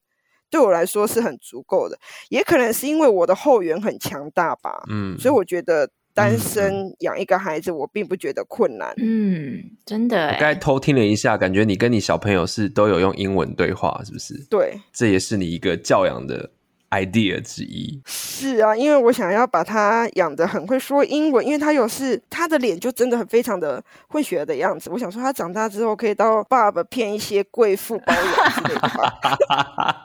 [0.49, 1.97] 对我来说是很足够的。
[2.29, 5.89] 也可能是因为我的后援很强大吧，嗯，所以我觉得。
[6.17, 8.91] 单身养一个孩子，我并不觉得困难。
[8.97, 10.29] 嗯，真的。
[10.29, 14.33] 我刚才偷听了一下，感觉你跟你小朋友是都有用英文对话，是不是？
[14.49, 16.49] 对，这也是你一个教养的
[16.89, 18.01] idea 之一。
[18.07, 24.89] 是啊，因为我想要把他养得很会说英文，因为他有是他的脸就真的很非常的混血的样子。
[24.89, 28.81] 我想说，他长大之后可以到爸爸骗一些贵妇包养之类的。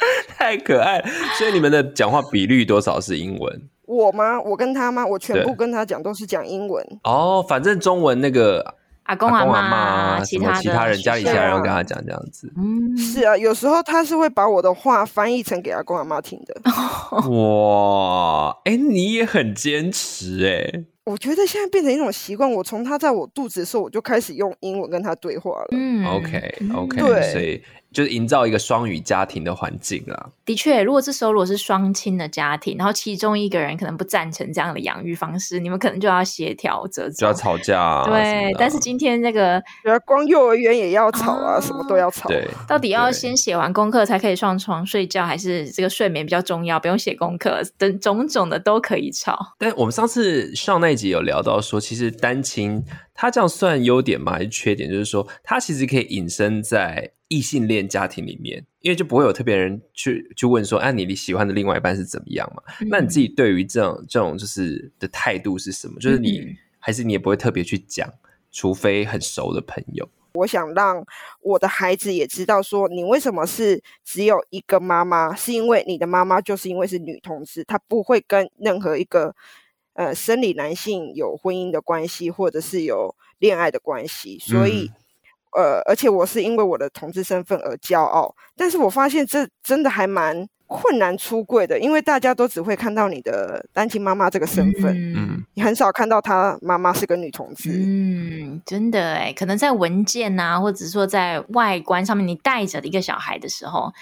[0.36, 1.02] 太可爱，
[1.38, 3.62] 所以你们的讲话比率多少是英文？
[3.86, 4.40] 我吗？
[4.40, 5.04] 我跟他吗？
[5.04, 6.84] 我全部跟他讲都是讲英文。
[7.04, 12.52] 哦，反正中文那个阿公阿妈，其他其他人家里其他人会跟他讲这样子。
[12.56, 16.54] 嗯，是啊，有时候他是会把我的话翻译成给阿公阿妈听的。
[17.30, 20.84] 哇，哎、欸，你也很坚持哎、欸。
[21.04, 25.68] 我觉得现在变成一种习惯，我从他在我肚子的时候，我就开始用英文跟他对话了。
[25.72, 27.62] 嗯，OK OK，对，所以。
[27.92, 30.28] 就是营造一个双语家庭的环境啊。
[30.44, 38.04] 的确，如果这时候如果是双亲的家庭，然后其中一个人可能不赞成这样的养育方式，你们可能就要协调着，就要吵架啊。
[38.04, 39.60] 对，但是今天这个，
[40.06, 42.28] 光幼儿园也要吵啊，啊，什么都要吵。
[42.28, 49.36] 对，到底要先写完功课才可以上床睡觉，还是这个睡眠比较重要，不用写功课等种种的都可以吵。
[49.58, 54.32] 但我们上次上那一集有聊到说，其实单亲他这样算优点吗？
[54.32, 54.90] 还是缺点？
[54.90, 57.12] 就是说，他其实可以隐身在。
[57.32, 62.60] 异性恋家庭里面，因为就不会有特别人去去问说，哎、啊，你你喜欢的另外一半是怎么样嘛？
[62.80, 65.94] 嗯、那你自己对于这种这种就是的态度是什么？
[66.00, 68.12] 就是你、嗯、还是你也不会特别去讲，
[68.50, 70.08] 除非很熟的朋友。
[70.34, 71.04] 我想让
[71.40, 79.32] 我的孩子也知道说，你为什么是只有一个妈妈，是因为你的妈妈就是因为是女同志，她不会跟任何一个
[80.00, 84.90] 呃生理男性有婚姻的关系，或者是有恋爱的关系，所以。
[84.90, 84.96] 嗯。
[85.52, 103.92] 呃，而且我是因为我的同志身份而骄傲，但是我发现这真的还蛮困难出柜的，因为大家都只会看到你的单亲妈妈这个身份，嗯，你很少看到她妈妈是个女同志，嗯，真的哎，可能在文件啊，或者说在外观上面，你带着一个小孩的时候，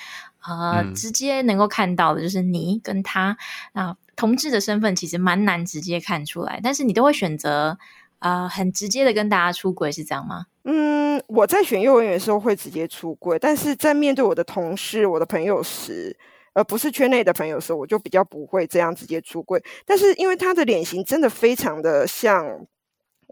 [0.46, 3.34] 呃，嗯、直接能够看到的就是你跟他
[3.72, 7.78] 啊，同志的身份其实蛮难直接看出来，但是你都会选择。
[8.20, 10.46] 啊、呃，很直接的跟大家出轨是这样吗？
[10.64, 16.18] 嗯，我在选幼儿园的时候会直接出柜，但是在面对我的同事、我的朋友时，
[16.52, 19.62] 而不是圈内的朋友时，我就比较不会这样直接出柜。
[19.87, 22.66] 但是因为他的脸型真的非常的像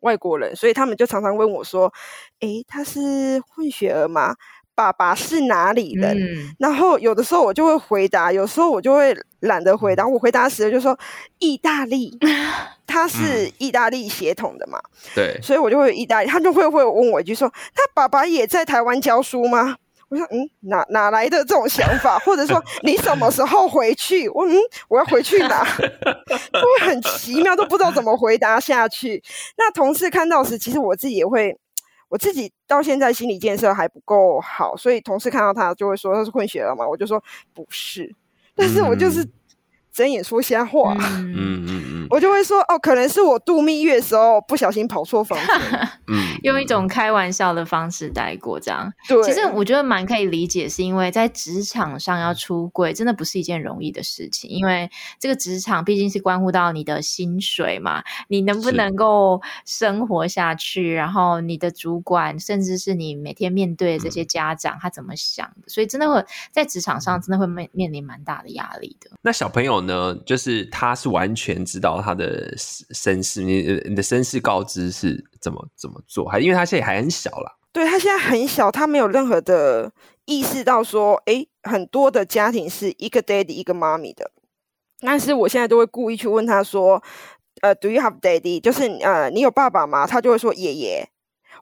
[0.03, 1.93] 外国人，所以他们就常常问我说
[2.39, 4.37] ：“诶，他是混血儿吗？”
[4.77, 6.17] 爸爸是哪里人？
[6.17, 10.07] 嗯，然后有的时候我就会回答，有时候我就会懒得回答。
[10.07, 10.97] 我回答时就说
[11.39, 12.17] 意大利，
[12.87, 14.79] 他是意大利血统的嘛？
[15.15, 19.77] 对，所以我就会意大利，他就会会问我一句说：“他爸爸也在台湾教书吗？”
[20.09, 22.19] 我说：“嗯，哪哪来的这种想法？
[22.25, 24.29] 或者说你什么时候回去？
[24.29, 24.57] 我嗯，
[24.89, 25.65] 我要回去哪？
[26.53, 29.23] 就会很奇妙，都不知道怎么回答下去。
[29.57, 31.57] 那同事看到时，其实我自己也会。”
[32.09, 37.21] 我自己到现在心理建设还不够好，所以同事看到他就会说他是混血了嘛，我就说
[37.53, 38.15] 不是，
[38.57, 39.25] 但是我就是
[39.97, 41.33] 睁眼说瞎话，嗯。
[41.39, 48.93] 嗯嗯，我就会说哦，可能是我度蜜月的时候不小心跑错房间， 嗯，用一种开玩笑的方式带过这样。
[49.09, 69.11] 对，其实我觉得蛮可以理解，是因为在职场上要出柜真的不是一件容易的事情，因为这个职场毕竟是关乎到你的薪水嘛，你能不能够生活下去，然后你的主管甚至是你每天面对这些家长、嗯、他怎么想的，所以真的会在职场上真的会面面临蛮大的压力的。
[69.23, 70.15] 那小朋友呢？
[70.27, 77.57] 就是他是完全知道他的身世，你你的身世告知是怎么怎么做，还因为他现在还很小啦。
[77.73, 79.93] 对，他现在很小，他没有任何的
[80.25, 84.31] 意识到说，哎，很多的家庭是一个 daddy 一个妈咪的。
[85.01, 87.03] 但是我现在都会故意去问他说，
[87.63, 88.61] 呃，Do you have daddy？
[88.61, 90.07] 就是呃，你有爸爸吗？
[90.07, 91.09] 他就会说爷爷。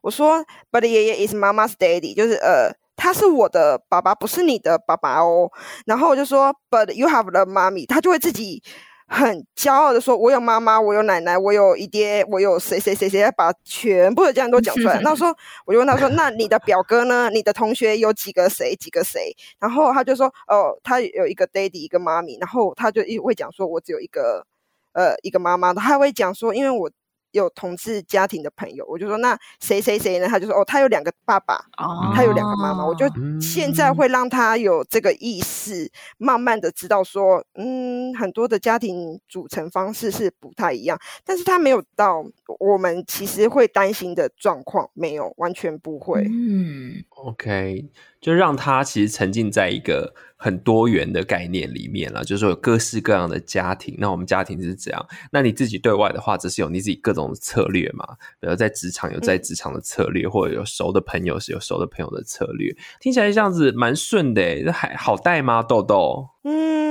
[0.02, 2.76] 我说，But 爷爷 is mama's daddy，就是呃。
[2.96, 5.50] 他是我的爸爸，不是你的爸爸哦。
[5.86, 8.62] 然后我就说，But you have the mommy，他就会自己
[9.06, 14.98] 很骄傲的说：“我有妈妈，我有奶奶，我有一爹，我有谁谁谁谁，把全部的家人都讲出来。
[15.04, 15.34] ”那时候
[15.66, 17.28] 我就问他说：“那你的表哥呢？
[17.30, 18.74] 你的同学有几个谁？
[18.76, 24.46] 几个谁？”然后他就说：“哦，他有一个 daddy，，一个妈咪。”然后他就一会讲说：“我只有一个，
[24.92, 26.90] 呃，一个妈妈。”他还会讲说：“因为我。”
[27.34, 30.28] 有同志家庭的朋友，我就说那谁谁谁呢？
[30.28, 32.86] 他就说哦，他有两个爸爸，哦、他有两个妈妈。
[32.86, 33.06] 我就
[33.40, 42.24] 现在会让他有这个意识，慢慢的知道说，嗯，很多的家庭组成方式是不太一样，但是他没有到
[42.60, 46.24] 我们其实会担心的状况，没有，完全不会。
[46.30, 47.84] 嗯，OK。
[48.24, 53.94] 就让他其实沉浸在一个很多元的概念里面了，就是说有各式各样的家庭。
[53.98, 58.16] 那我们家庭是怎样，那你自己对外的话，只是有你自己各种策略嘛。
[58.40, 62.74] 比如在职场有在职场的策略，或者有熟的朋友是有熟的朋友的策略。
[62.98, 65.62] 听起来这样子蛮顺的，这还好带吗？
[65.62, 66.30] 豆豆？
[66.44, 66.83] 嗯。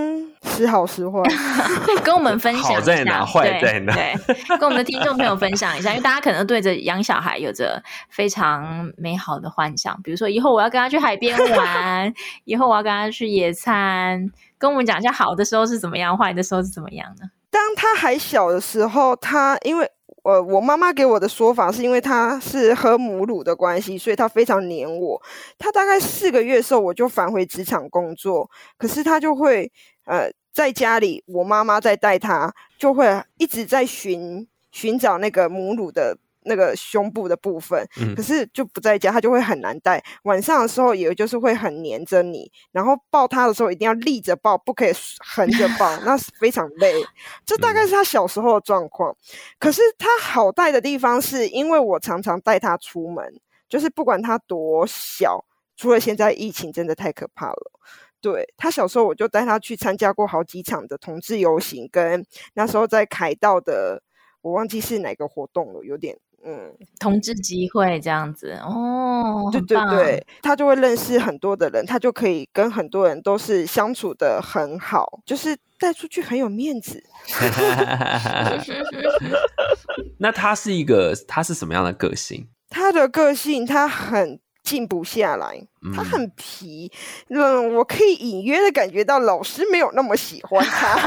[0.56, 1.20] 时好时坏，
[2.04, 3.94] 跟我们分享一下，好在哪，坏在哪？
[3.94, 4.16] 对，
[4.60, 12.14] 跟我们的听众朋友分享一下，因为大家可能对着养小孩有着非常美好的幻想，比如说以后我要跟他去海边玩，
[12.46, 17.28] 以后我要跟他去野餐，跟我们讲一下好的时候是怎么样，坏的时候是怎么样呢？
[17.50, 19.90] 当他还小的时候，他因为。
[20.24, 25.22] 呃，我妈妈给我的说法是因为他是喝母乳的关系，所以他非常黏我。
[25.60, 29.70] 他大概四个月的时候，我就返回职场工作，可是他就会
[30.06, 36.18] 呃在家里，我妈妈在带他，就会一直在寻寻找那个母乳的。
[36.46, 37.88] 那个胸部的部分，
[38.18, 40.04] 可是就不在家，他就会很难带。
[40.24, 44.92] 晚上的时候，也就是会很黏着你，然后抱他的时候一定要立着抱，不可以
[45.26, 46.94] 横着抱，那是非常累。
[47.48, 49.16] 这大概是他小时候的状况。
[49.58, 53.40] 可是他好带的地方，是因为我常常带他出门，
[53.70, 55.46] 就是不管他多小，
[55.78, 57.72] 除了现在疫情真的太可怕了。
[58.24, 64.02] 对，他小时候，我就带他去参加过好几场的同志游行，跟那时候在凯道的，
[64.42, 66.18] 我忘记是哪个活动了，有点。
[66.46, 77.04] 嗯，同志集会这样子哦，对对对，他就会认识很多的人，他就可以跟很多人都是相处的很好，就是带出去很有面子。
[80.20, 82.48] 那他是一个，他是什么样的个性？
[82.70, 84.40] 他的个性，他很。
[84.64, 85.62] 静不下来，
[85.94, 86.92] 他很皮，
[87.30, 90.98] 嗯，我可以隐约的感觉到老师没有那么喜欢他。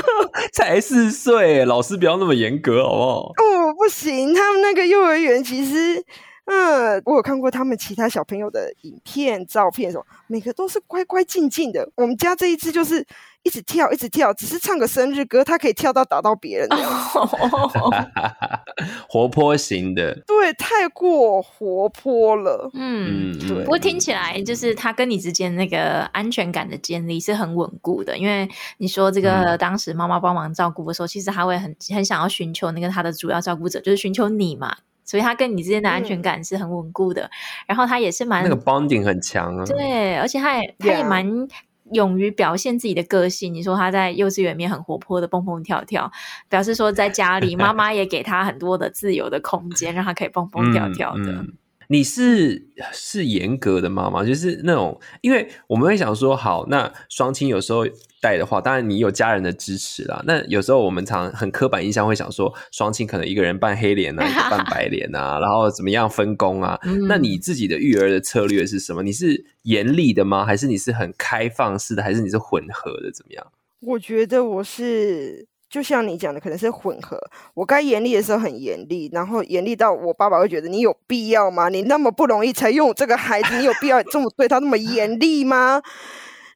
[0.54, 3.18] 才四岁，老师不要那么严格，好不好？
[3.36, 6.02] 哦，不行，他们那个幼儿园其实，
[6.46, 11.90] 嗯，我有看过他们其他小朋友的影片、照片，什么每个都是乖乖静静的。
[11.96, 13.06] 我们家这一只就是。
[13.42, 16.68] 一直跳，一直跳，只是唱个生日歌，他可以跳到打到别人，
[19.08, 23.64] 活泼型的， 对，太过活泼了，嗯，对。
[23.64, 37.22] 不过听起来就是他跟你之间那个安全感的建立是很稳固的，因为你说这个当时妈妈帮忙照顾的时候，嗯、其实他会很很想要寻求那个他的主要照顾者，就是寻求你嘛，所以他跟你之间的安全感是很稳固的。
[37.22, 37.30] 嗯、
[37.68, 41.48] 然后他也是蛮那个 bonding 很强啊，对，而且他也他也蛮。
[41.92, 46.10] 勇于表现自己的个性，你说他在幼稚园里面很活泼的蹦蹦跳跳，
[46.48, 51.32] 表示说在家里妈妈也给他很多的自由的空间，让他可以蹦蹦跳跳的。
[51.32, 51.52] 嗯嗯
[51.92, 57.84] 你是是严格的妈妈，就是那种，因为我们会想说，好，那双亲有时候
[58.20, 60.22] 带的话，当然你有家人的支持啦。
[60.24, 66.78] 那有时候我们常很刻板印象会想说，双亲可能一个人扮黑脸啊， 一个扮白脸啊，然后怎么样分工啊？
[66.84, 69.02] 嗯、那你自己的育儿的策略是什么？
[69.02, 70.46] 你是严厉的吗？
[70.46, 72.04] 还是你是很开放式的？
[72.04, 73.10] 还是你是混合的？
[73.10, 73.44] 怎么样？
[73.80, 75.49] 我觉得我是。
[75.70, 77.16] 就像你讲的，可能是混合。
[77.54, 81.68] 我该严厉的时候很严厉，然后严厉到我爸爸会觉得你有必要吗？
[81.68, 85.80] 你那么不容易才拥这个孩子，你有必要这么对他那么严厉吗？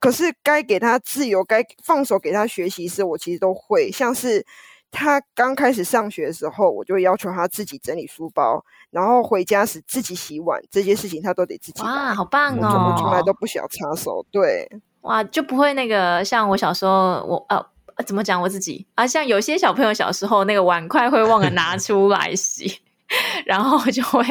[0.01, 3.91] 可是该给他自由，该放手给他学习时，我其实都会。
[3.91, 4.45] 像是
[4.91, 11.83] 他刚开始上学的时候，我就要求他自己整理书包，然后回家时自己洗碗，这些事情他都得自己。
[11.83, 12.93] 哇，好棒哦！
[12.93, 14.27] 我从来都不想插手。
[14.33, 14.69] 对，
[15.03, 17.65] 哇，就不会那个像我小时候，我呃。
[18.07, 19.07] 怎么讲我自己啊？
[19.07, 22.81] 像有些小朋友小时候那个碗筷会忘了拿 出来洗，
[23.47, 24.25] 然后就会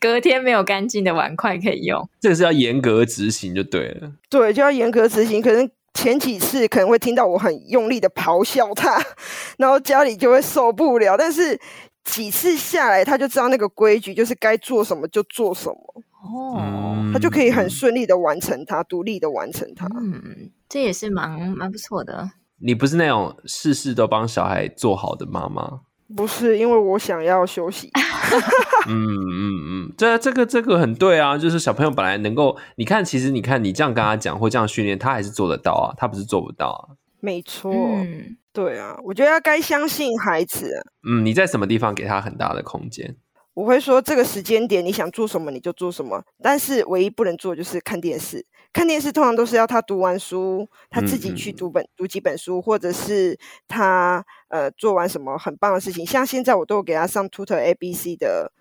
[0.00, 2.08] 隔天没有干净的碗筷可以用。
[2.20, 4.12] 这个是要严格执行就对了。
[4.28, 5.42] 对，就要严格执行。
[5.42, 9.02] 可能前几次可能会听到我很用力的咆哮他，
[9.58, 11.16] 然后家里就会受不了。
[11.16, 11.58] 但是
[12.04, 16.04] 几次下来，他就知道那个规矩，就是该做什么就做什么。
[16.22, 19.86] 哦，他就可以很顺利的完成它，独立的完成它。
[19.98, 22.30] 嗯，这也是蛮蛮不错的。
[22.62, 25.80] 你不是那种事事都帮小孩做好的妈妈？
[26.16, 27.88] 不是，因为我想要休息。
[28.88, 36.96] 嗯嗯嗯，这这个这个很对啊，就是小朋友本来能够，你看，其实你看你这样跟他讲或这样训练，他还是做得到啊，他不是做不到啊。
[37.20, 40.82] 没错，嗯，对啊，我觉得要该相信孩子。
[41.08, 43.14] 嗯，你在什么地方给他很大的空间？
[43.54, 48.44] 我会说这个时间点你想做什么你就做什么，但是唯一不能做就是看电视。
[48.72, 56.06] 看电视通常都是要他读完书，他自己去读本、嗯、读几本书，或者是他呃做完什么很棒的事情。
[56.06, 58.52] 像现在我都有给他上 Tutor ABC 的。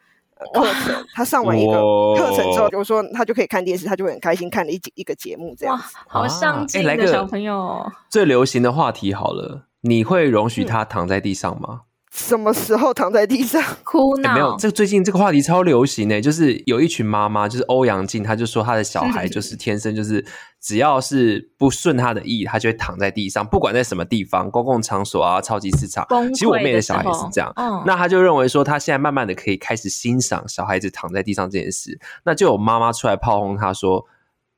[0.53, 1.73] 课程，他上完一个
[2.15, 7.91] 课程之后，就说他就可以看电视，他就会很开心看了一一个节目，这样哇，好上进的小朋友、哦。
[8.07, 11.81] 最流行的话题好了，你会容许他躺在地上吗？
[11.81, 14.29] 嗯什么时候躺在地上哭呢？
[14.29, 20.25] 欸、没有，这最近这个话题超流行诶，就是有一群妈妈，就是欧阳靖，他就说他的小孩就是天生就是
[20.59, 26.05] 只要是不顺他的意，他就会躺在地上，不管在什么地方，公共场所啊、超级市场。
[26.33, 34.05] 其实我妹的小孩也是这样，嗯，那他就认为说他现在慢慢的可以开始欣赏小孩子躺在地上这件事，那就有妈妈出来炮轰他说。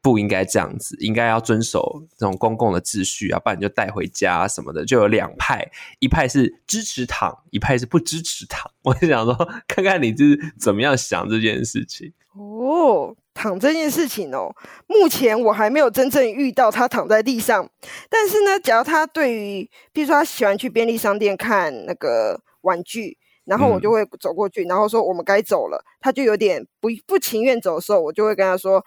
[0.02, 4.84] 不应该这样子，应该要遵守这种公共的秩序啊，不然你就带回家什么的。
[4.84, 8.72] 就有两派，一派是支持躺，一派是不支持躺。
[8.84, 9.36] 我就想说，
[9.68, 12.12] 看看你是怎么样想这件事情。
[12.34, 14.56] 哦，躺这件事情哦，
[14.88, 17.70] 目前我还没有真正遇到他躺在地上。
[18.10, 28.84] 但是呢，假如他对于，比如说他喜欢去便利商店看那个玩具，然后我就会走过去，嗯、然后说我们该走了，他就有点不不情愿走的时候，我就会跟他说。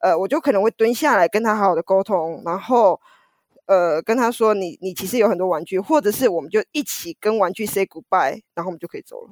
[0.00, 3.00] 呃，我就可能会蹲下来跟他好好的沟通，然后，
[3.66, 9.30] 呃，跟他说你你其实有很多玩具，或者是我们就一起跟玩具 say goodbye，然后我们就可以走了。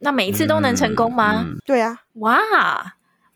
[0.00, 1.42] 那每一次都能成功吗？
[1.44, 2.38] 嗯嗯、对啊，哇，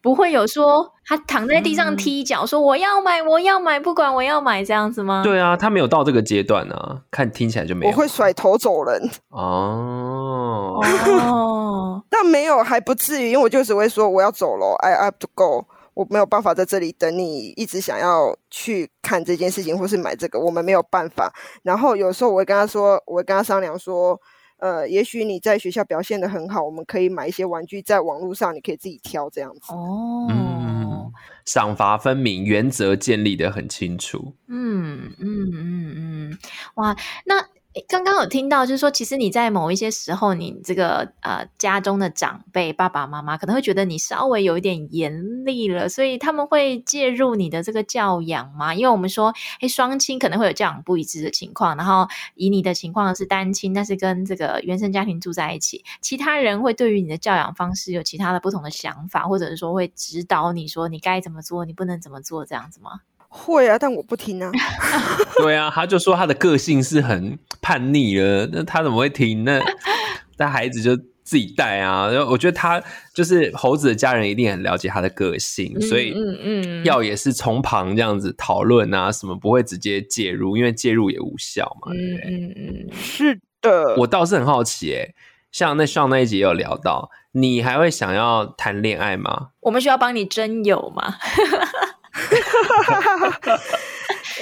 [0.00, 5.22] 不会有说他躺在地上踢脚，说我要买我要买，不管我要买这样子吗？
[5.24, 7.92] 对啊，他没有到这个阶段呢、啊，看听起来就没有。
[7.92, 10.80] 我会甩头走人哦
[11.28, 15.66] 哦， 但没有还不至于，因为我就只会说我要走了，I have to go。
[15.94, 21.32] 我没有办法在这里等你，一直想要去看这件事情，或是买这个，我们没有办法。
[21.62, 24.20] 然后有时候我会跟他说，我会跟他商量说，
[24.58, 29.72] 呃，也许你在学校表现的很好，我们可以买一些玩具，在网络上你可以自己挑这样子。
[29.72, 31.12] 哦，嗯，
[31.44, 34.34] 赏罚分明，原则建立的很清楚。
[34.48, 36.38] 嗯嗯嗯嗯，
[36.74, 37.46] 哇，那。
[37.88, 48.74] 刚刚有听到，就是说，其实你在某一些时候，你这个呃家中的长辈爸爸妈妈可能会觉得你稍微有一点严厉了，所以他们会介入你的这个教养吗？
[48.74, 63.00] 因为我们说，哎，双亲可能会有教养不一致的情况，然后以你的情况是单亲，但是跟这个原生家庭住在一起，其他人会对于你的教养方式有其他的不同的想法，或者是说会指导你说你该怎么做，你不能怎么做这样子吗？
[63.34, 64.50] 会啊，但我不听啊。
[65.38, 69.42] 对啊，他就说他的个性是很叛逆了，那他怎么会听？
[69.44, 69.58] 那
[70.36, 72.10] 那孩子就自己带啊。
[72.10, 72.82] 然后我觉得他
[73.14, 81.90] 就是猴子的家人，一定很了解他的个性，所以嗯嗯，要也是从旁这样子讨论啊，什么不会直接介入，因为介入也无效嘛。
[81.90, 83.96] 对对嗯嗯嗯，是的。
[83.96, 85.08] 我倒是很好奇，哎
[85.50, 89.48] 像那上那一集也有聊到，你还会想要谈恋爱吗？
[89.60, 91.16] 我们需要帮你征友吗？
[92.30, 93.60] 哈哈哈哈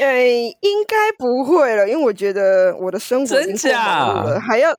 [0.00, 0.24] 呃，
[0.60, 4.70] 应该不会了，因为我觉得我的生活已经够忙了，还要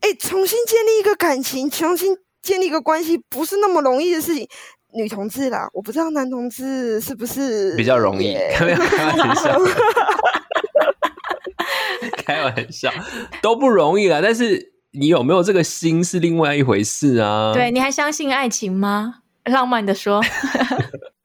[0.00, 4.48] 哎重新建立一个感情，重新建立一个关系，不是那么容易的事情。
[4.96, 8.36] 女同志啦，我不知道男同志是不是比较容易？
[8.54, 8.76] 开玩
[9.34, 9.58] 笑，
[12.24, 12.92] 开玩笑
[13.42, 14.20] 都不容易啦。
[14.22, 17.52] 但是你有没有这个心是另外一回事啊？
[17.52, 19.16] 对，你还相信爱情吗？
[19.46, 20.22] 浪漫的说。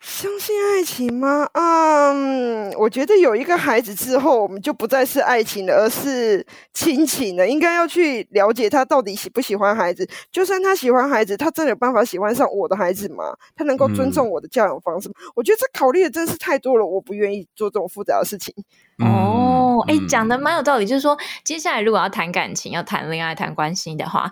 [0.02, 1.45] 相信爱情吗？
[1.54, 7.45] 嗯，我觉得有一个孩子之后，我们就不再是爱情了，而是亲情了。
[7.45, 10.08] 应该要去了解他到底喜不喜欢孩子。
[10.32, 13.36] 就算他喜欢孩子，他真的有办法喜欢上我的孩子吗？
[13.58, 15.16] 他能够尊重我的教养方式吗？
[15.20, 18.54] 嗯、我觉得这考虑的真是太多了，我不愿意做这种复杂的事情。
[19.00, 24.32] 哦，哎、欸，讲的蛮有道理，就是说，接下来如果要谈感情、要谈恋爱、谈关系的话。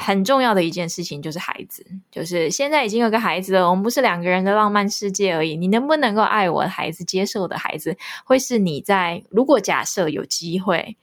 [0.00, 5.56] 很重要的一件事情就是孩子，就是现在已经有个孩子了，我们不是两个人的浪漫世界而已。
[5.56, 10.96] 你能不能够爱我的孩子，接受我的孩子，会是你在如果假设有机会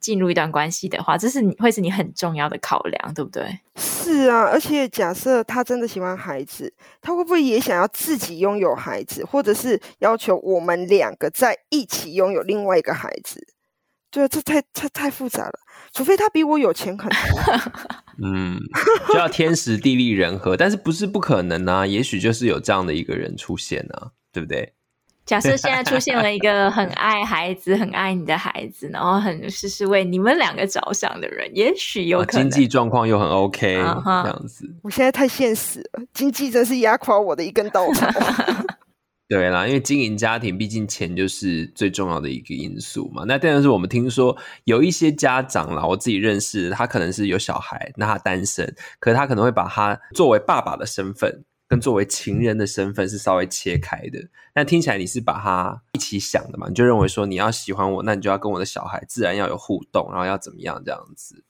[0.00, 3.60] 进入一段关系的话，这是你会是你很重要的考量，对不对？
[3.76, 13.46] 是啊，而且假设他真的喜欢孩子，他会不会也想要自己拥有孩子，或者是要求我们两个在一起拥有另外一个孩子？
[14.10, 15.52] 对啊，这太太太复杂了。
[15.92, 17.72] 除非他比我有钱很多，
[18.22, 18.60] 嗯，
[19.12, 21.86] 就要天时地利人和，但是不是不可能啊？
[21.86, 24.74] 也许就是有这样的一个人出现啊，对不对？
[25.26, 33.80] 假设现在出现了一个很爱孩子、很爱你的孩子，然后很事事为你们两个着想的人，也许有可能，经济状况又很 OK，这
[34.28, 34.68] 样子。
[34.82, 38.08] 我现在太现实了，经济真是压垮我的一根稻草。
[39.30, 43.22] 对啦，因为经营家庭，毕竟钱就是最重要的一个因素嘛。
[43.28, 54.18] 那但是我们听说有一些家长啦，我自己认识，他可能是有小孩，那他单身，可他可能会把他作为爸爸的身份跟作为情人的身份是稍微切开的。
[54.52, 56.66] 但听起来你是把他一起想的嘛？
[56.68, 61.44] 你就认为说你要喜欢我，那你就要跟我的小孩自然要有互动，然后要怎么样这样子。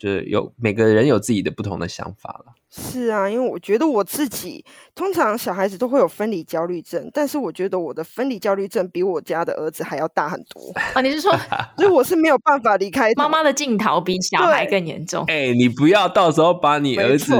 [0.00, 2.54] 就是有每个人有自己的不同的想法了。
[2.70, 10.72] 是啊，因为我觉得我自己通常小孩子都会有分离焦虑症，但是我觉得我的分离焦虑症比我家的儿子还要大很多。
[10.94, 11.30] 啊，你是说，
[11.76, 15.24] 所以我是没有办法离开妈妈的镜头比小孩更严重？
[15.26, 17.34] 哎、欸，你不要到时候把你儿子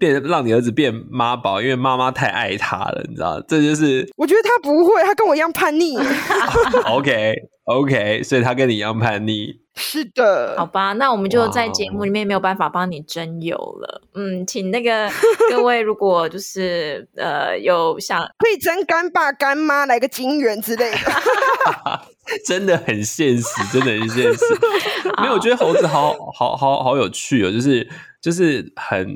[0.00, 3.40] 变，让你儿子变妈宝，因为妈妈太爱他了，你知道？
[3.46, 5.96] 这就是我觉得他不会，他跟我一样叛逆。
[6.86, 7.34] OK
[7.64, 9.60] OK，所以他跟你一样叛逆。
[9.76, 14.02] 是的，好吧，那我们就在节目里面没有办法帮你征友了。
[14.12, 14.24] Wow.
[14.24, 15.08] 嗯，请那个
[15.48, 20.98] 各位，如果就是呃有想可以征干爸干妈来个金援之类的，
[22.46, 24.44] 真的很现实，真的很现实。
[25.22, 27.88] 没有，我觉得猴子好好好好有趣哦，就是
[28.20, 29.06] 就是很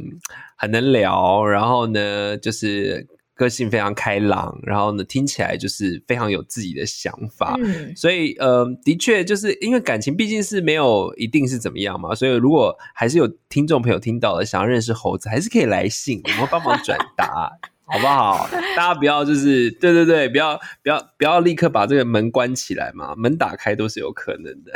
[0.65, 3.07] 很能聊，然后呢，就是。
[3.37, 17.51] 个性非常开朗，然后呢，听起来就是非常有自己的想法，嗯、所以呃，的确就是因为感情毕竟是没有一定是怎么样嘛，所以如果还是有听众朋友听到了想要认识猴子，还是可以来信，我们帮忙转达。
[17.87, 18.49] 好不好？
[18.76, 24.72] 大家不要就是对对对，不要不要不要立刻把这个门关起来嘛，门打开都是有可能的。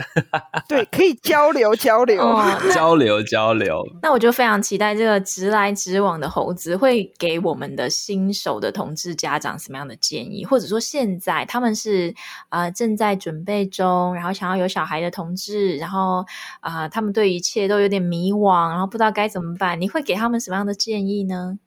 [0.68, 3.82] 对，可以交流交流，哦、 交流交流。
[4.02, 12.14] 那我就非常期待这个直来直往的猴子会给我们的新手的同志家长什么样的建议，或者说现在他们是
[12.50, 16.24] 啊、呃、正在准备中，然后想要有小孩的同志，然后
[16.60, 21.58] 啊、呃、他们对一切都有点迷惘，然后不知道该怎么办，你会给他们什么样的建议呢？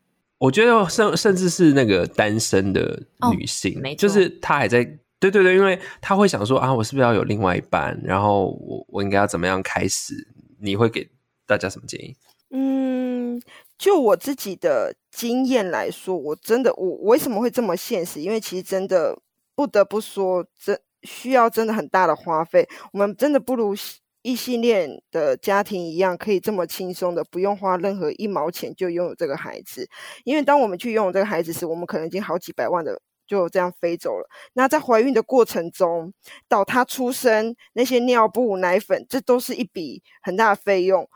[0.42, 3.00] 我觉得甚甚至是那个单身的
[3.32, 4.84] 女性，哦、就是她还在
[5.20, 7.96] 对对对，因为她会想说啊，我是不是要有另外一半？
[8.04, 10.16] 然后我我应该要怎么样开始？
[10.60, 11.08] 你会给
[11.46, 12.16] 大家什么建议？
[12.50, 13.40] 嗯，
[13.78, 18.20] 就我自己的经验来说，我真的我，我为什么会这么现实？
[18.20, 19.16] 因为其实真的
[19.56, 23.76] 不得不说，真需要真的很大的花费，我们真的不如。
[24.22, 29.90] 异性恋的家庭一样，可以这么轻松的不用花任何一毛钱就拥有这个孩子。
[30.24, 34.30] 因为当我们去拥有这个孩子时，我们可能已经好几百万的就这样飞走了。
[34.54, 36.14] 那在怀孕的过程中，
[36.48, 41.10] 到他出生，那些尿布、奶粉，这都是一笔很大的费用。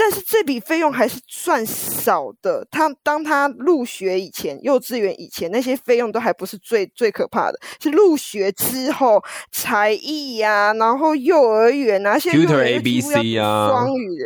[0.00, 2.66] 但是这笔费用还是算少的。
[2.70, 9.22] 他当他入学以前，幼稚园以前那些费用都还不是最最可怕的，是入学之后
[9.52, 14.22] 才艺呀，然后幼儿园啊，现在 Tutor A B C 啊，双语。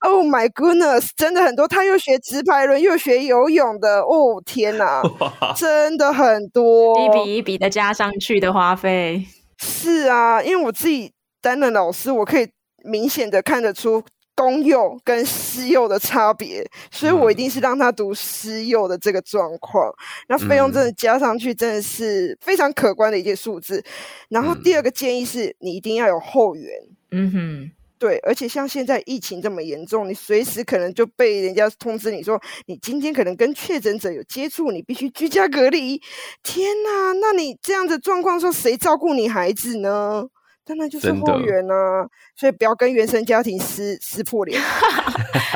[0.00, 1.68] Oh my goodness，真的很多。
[1.68, 4.00] 他又学直排轮，又学游泳的。
[4.00, 5.00] 哦天哪，
[5.56, 9.24] 真的很多，一笔一笔的加上去的花费。
[9.58, 12.48] 是啊，因为我自己担任老师，我可以
[12.82, 14.02] 明显的看得出。
[14.36, 19.88] 公幼跟私幼的差别，所以我一定是让他读私幼的这个状况。
[19.90, 19.94] 嗯、
[20.28, 23.78] 那费用真的加上去，真的是非常可观的一件数字。
[23.78, 23.84] 嗯、
[24.30, 26.70] 然后第二个建议是你一定要有后援。
[27.10, 36.00] 嗯哼，对，而且像现在疫情这么严重，你随时可能就被人家通知你说，你今天可能跟确诊者有接触，你必须居家隔离。
[36.42, 40.26] 天哪，那你这样的状况说，谁照顾你孩子呢？
[40.64, 44.60] 当然就是后援啊，所以不要跟原生家庭撕撕破脸。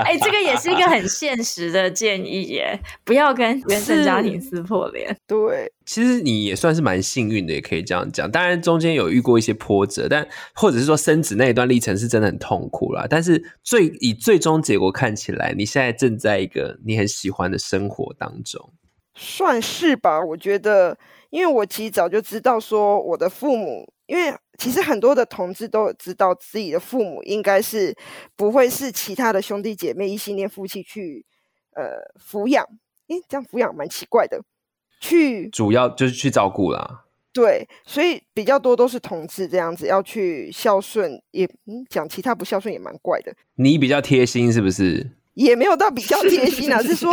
[0.05, 5.17] 哎、欸，这个也是一个很现实的建议耶，不要跟原生家庭撕破脸。
[5.27, 8.31] 对，其实你也算是蛮幸运的，也可以这样讲。
[8.31, 13.07] 当然中间有遇过一些波折，但或者是说生子那一段历程是真的很痛苦啦。
[13.09, 18.73] 但是最以最终结果看起来，你现在正在一个你很喜欢的生活当中，
[19.15, 20.21] 算是吧？
[20.25, 20.97] 我觉得，
[21.31, 24.37] 因为我其实早就知道说我的父母，因为。
[24.61, 27.97] 其实很多的同志都知道自己的父母应该是
[28.35, 31.25] 不会是其他的兄弟姐妹异性恋夫妻去
[31.77, 31.85] 呃
[32.21, 32.67] 抚养，
[33.07, 34.43] 诶，这样抚养蛮奇怪的，
[34.99, 37.05] 去主要就是去照顾啦。
[37.33, 43.33] 对，所以比较多都是同志这样子要去孝顺，也嗯讲其他不孝顺也蛮怪的。
[43.55, 45.13] 你比较贴心是不是？
[45.39, 47.13] 也没有到比较贴心啊， 是说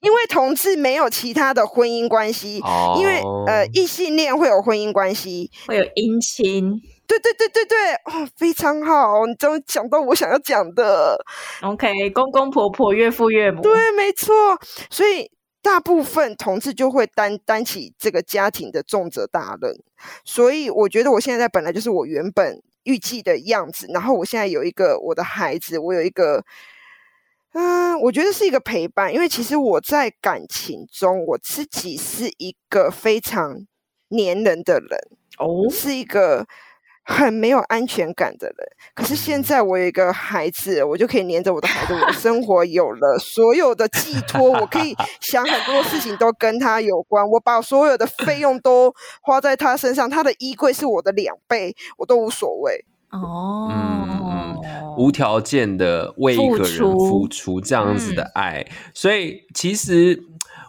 [0.00, 11.22] 因为同志没有其他的婚姻关系，哦、因为呃异性恋会有婚姻关系，会有姻亲，对对对对对，哦非常好，你终于讲到我想要讲的。
[11.60, 14.58] OK，公公婆婆、岳父岳母，对，没错，
[14.88, 19.76] 所以大部分同志就会担担起这个家庭的重责大任，
[20.24, 26.42] 所以我觉得我现在本来就是我原本预计的样子，然后我现在有一个我的孩子，我有一个。
[27.58, 33.64] 嗯，我觉得是一个陪伴，因为其实我在感情中，我自己是一个非常
[34.08, 34.90] 黏人的人，
[35.38, 36.46] 哦，是一个
[37.02, 38.56] 很没有安全感的人。
[38.94, 47.26] 可是现在我有一个孩子，我就可以黏着我的孩子，我的生活有了所有的寄托，我可以 想很多事情都跟他有关。
[47.26, 52.84] 我把所有的费用都花在他身上，他的衣柜是我的两倍，我都无所谓。
[53.12, 53.70] 哦。
[53.72, 54.35] 嗯
[54.96, 60.22] 无条件的为一个人付出这样子的爱，嗯、所以其实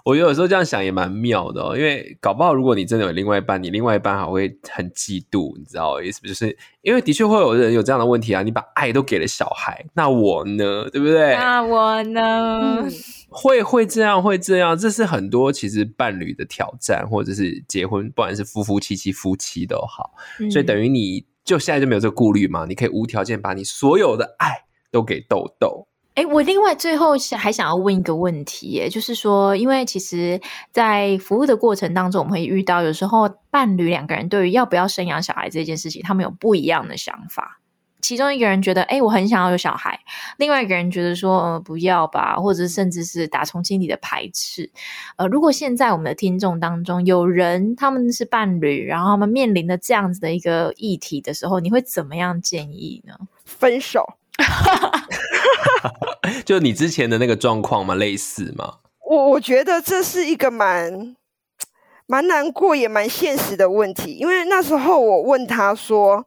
[0.04, 1.78] 我有时候这样想也蛮妙的哦。
[1.78, 6.28] 因为搞不好如果你真的有另外一半，你另外一半还会很嫉妒，你知道意思不？
[6.28, 8.42] 就是因为的确会有人有这样的问题啊。
[8.44, 10.90] 你把爱都给了小孩，那我呢？
[10.92, 11.36] 对不对？
[11.36, 12.60] 那我呢？
[12.62, 12.92] 嗯、
[13.30, 21.26] 会会这样会这样，这是很多其实伴侣的挑战，或者是结婚，不管是夫夫妻妻夫妻都好，嗯、所以等于你。
[21.48, 22.66] 就现在就没有这个顾虑吗？
[22.68, 25.88] 你可以无条件把你所有的爱都给豆豆。
[26.16, 30.42] 哎，我另外最后还想要问一个问题，耶，就是说，因为其实，
[30.74, 37.62] 在服务的过程当中，我们会遇到有时候伴侣两个人对于要不要生养小孩这件事情，他们有不一样的想法。
[38.08, 39.92] 其中一个人觉得，哎，我很想要有小孩；
[40.38, 44.72] 另外一个人觉得说，呃，不要吧，或者甚至是打从心底的排斥。
[45.18, 53.14] 呃，如果现在我们的听众当中有人他们是伴侣，然后他们面临的这样子的一个议题的时候，你会怎么样建议呢？
[53.44, 54.06] 分手，
[56.46, 57.94] 就你之前的那个状况吗？
[57.94, 58.76] 类似吗？
[59.06, 61.18] 我我觉得这是一个蛮
[62.06, 66.27] 蛮难过也蛮现实的问题，因为那时候我问他说。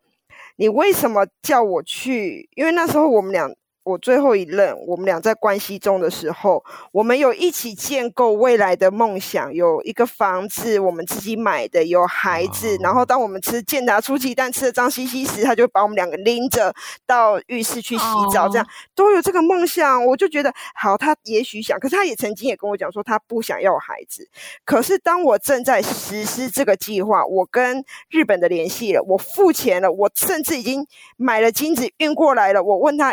[0.60, 2.50] 你为什么叫我去？
[2.54, 3.50] 因为那时候我们俩。
[3.90, 12.76] 我最后一任，我们俩在关系中的时候，我们有一起建构未来的梦想，有一个房子，我们自己买的，有孩子。
[12.80, 16.72] 然后当我们吃健达出奇蛋吃的脏兮兮时，他就把我们两个拎着
[17.04, 20.06] 到浴室去洗澡，这样都有这个梦想。
[20.06, 24.28] 我就觉得好，他也许想，可是他也曾经也跟我讲说，他不想要孩子。
[24.64, 30.86] 可是当我正在实施这个计划，我跟日本的联系了，我付钱了，我甚至已经
[31.16, 32.62] 买了金子运过来了。
[32.62, 33.12] 我问他。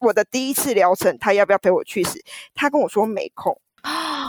[0.00, 2.22] 我的第一次疗程，他要不要陪我去时，
[2.54, 3.58] 他跟我说没空。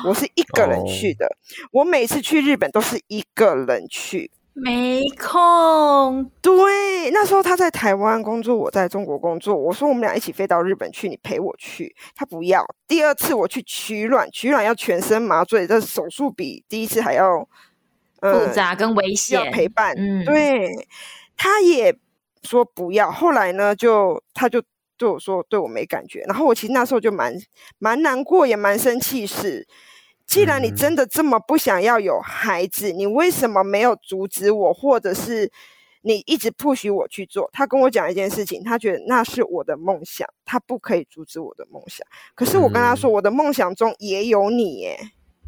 [0.05, 1.25] 我是一个人去的，
[1.71, 6.29] 我每次去日本都是一个人去，没空。
[6.41, 9.55] 对，那时候他在台湾工作，我在中国工作。
[9.55, 12.65] 我说我们俩一起飞到日本去，你陪我去，他不要。
[12.85, 17.47] 第二次我去取卵，取卵要全身麻醉，这手术比第一次还要、
[18.19, 19.95] 呃、复杂跟危险，要陪伴。
[19.97, 20.69] 嗯，对，
[21.37, 21.95] 他也
[22.43, 23.09] 说不要。
[23.09, 24.61] 后来呢，就他就。
[24.97, 26.21] 对我说，对我没感觉。
[26.27, 27.33] 然后我其实那时候就蛮
[27.77, 29.25] 蛮难过，也蛮生气。
[29.27, 29.67] 是，
[30.25, 35.51] 既然你真的这么不想要有孩子，你为什么没有阻止我，或者是
[36.01, 37.49] 你一直 push 我去做？
[37.51, 42.05] 他跟我讲一件事情，他觉得那是我的梦想，他不可以阻止我的梦想。
[42.33, 44.99] 可是我跟他说，我的梦想中也有你耶。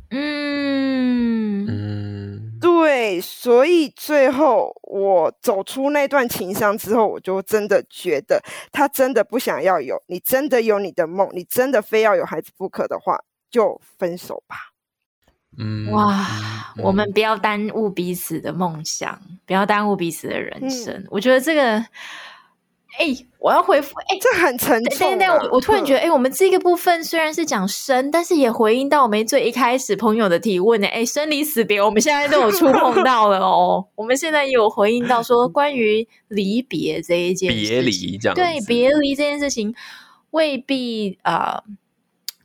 [0.10, 2.58] 嗯嗯。
[2.60, 8.41] 对，所以最后我走出那段情伤之后，我就真的觉得
[8.72, 14.74] 他真的不想要有，你真的有你的梦，你真的非要有孩子不可的话，就分手吧。
[15.58, 20.93] 嗯，哇，嗯、我们不要耽误彼此的梦想，不要耽误彼此的人生。
[20.93, 21.86] 嗯、我觉得这个。
[22.97, 23.95] 哎，我要回复。
[23.99, 25.15] 哎，这很沉重、啊。
[25.15, 30.87] 对对对，我我突然觉得，哎、嗯，我们这个部分虽然是讲生，但是也回应到我们最一开始朋友的提问呢。
[30.87, 33.85] 哎，生离死别，我们现在都有触碰到了哦。
[33.95, 39.73] 我们现在也有回应到说，关于离别这一件事情，别离这样，对，别离这件事情
[40.31, 41.63] 未必啊。
[41.65, 41.73] 呃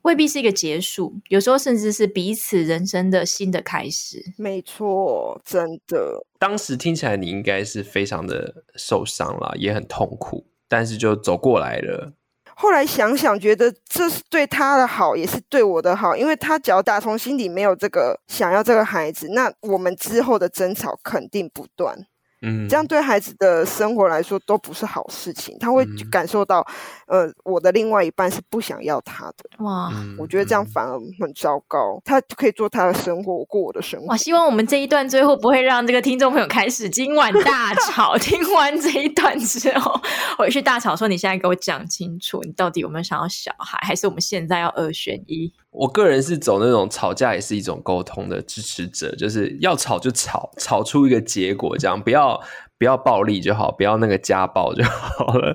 [0.03, 4.21] 未必是一个结束，有时候甚至是彼此人生的新的开始。
[4.37, 6.27] 没错，真的。
[6.39, 12.13] 当时听起来你应该是非常的受伤了，也很痛苦，但是就走过来了。
[12.55, 22.07] 后来想想，觉得这是对他的好，也是对我的好，因为他只要打从心底没有这个想要这个孩子，那我们之后的争吵肯定不断。
[22.43, 25.57] 嗯，这样对孩子的生活来说都不是好事情。
[25.59, 26.67] 他会感受到，
[27.07, 29.65] 嗯、呃，我的另外一半是不想要他的。
[29.65, 32.01] 哇，我觉得这样反而很糟糕。
[32.05, 34.07] 他可以做他的生活，我过我的生活。
[34.09, 38.17] 哇，希望我们这一段最后不会让这个听众朋友开始今晚大吵。
[38.21, 40.01] 听完这一段之后，
[40.37, 52.39] 回去大吵说：“你现在给我讲清楚，你到底有没有想要小孩，还是我们现在要二选一？”我个人是走那种吵架也是一种沟通的支持者，就是要吵就吵，吵出一个结果，这样不要
[52.79, 55.55] 不要暴力就好，不要那个家暴就好了。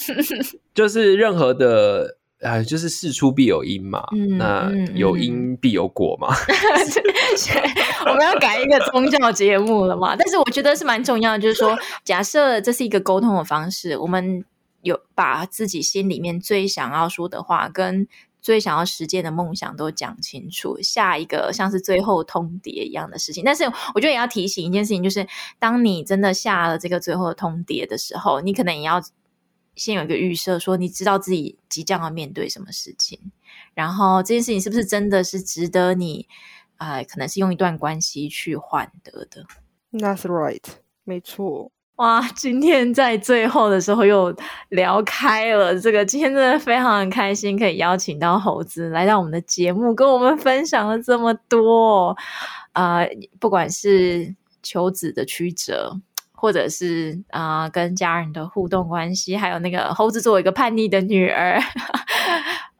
[0.74, 6.28] 就是任何的，呃，就是事出必有因嘛，嗯、那有因必有果嘛。
[8.04, 10.14] 我们要改一个宗教节目了嘛？
[10.14, 11.74] 但是我觉得是蛮重要的，就是说，
[12.04, 14.44] 假设这是一个沟通的方式，我们
[14.82, 18.06] 有把自己心里面最想要说的话跟。
[18.48, 23.44] 最想要实践的梦想都讲清楚，下一个像是最后通牒一样的事情。
[23.44, 25.28] 但是我觉得也要提醒一件事情，就是
[25.58, 29.02] 当你真的下了这个最后通牒的时候，你可能也要
[29.74, 33.20] 先有一个预设，说你知道自己即将要面对什么事情，
[33.74, 36.26] 然后这件事情是不是真的是值得你，
[36.78, 39.44] 呃，可能是用一段关系去换得的。
[39.92, 40.64] That's right，
[41.04, 41.70] 没错。
[41.98, 44.32] 哇，今天在最后的时候又
[44.68, 52.16] 聊开了，这个今天真的非常开心，可以邀请到猴子来到我们的节目，跟我们分享了这么多，
[52.72, 53.04] 呃，
[53.40, 54.32] 不管是
[54.62, 55.92] 求子的曲折，
[56.30, 61.60] 或者是啊、跟家人的互动关系，还有那个猴子作为一个叛逆的女儿。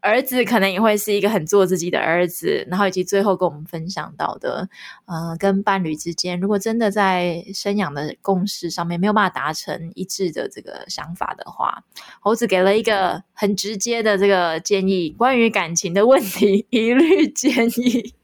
[0.01, 4.69] 儿子可能也会是一个很做自己的儿子，然后以及最后跟我们分享到的，
[5.07, 11.83] 呃，跟伴侣之间，如果真的在生养的共识上面没有办法达成一致的这个想法的话，
[12.21, 18.15] 猴子给了一个很直接的这个建议，关于感情的问题， 一律建议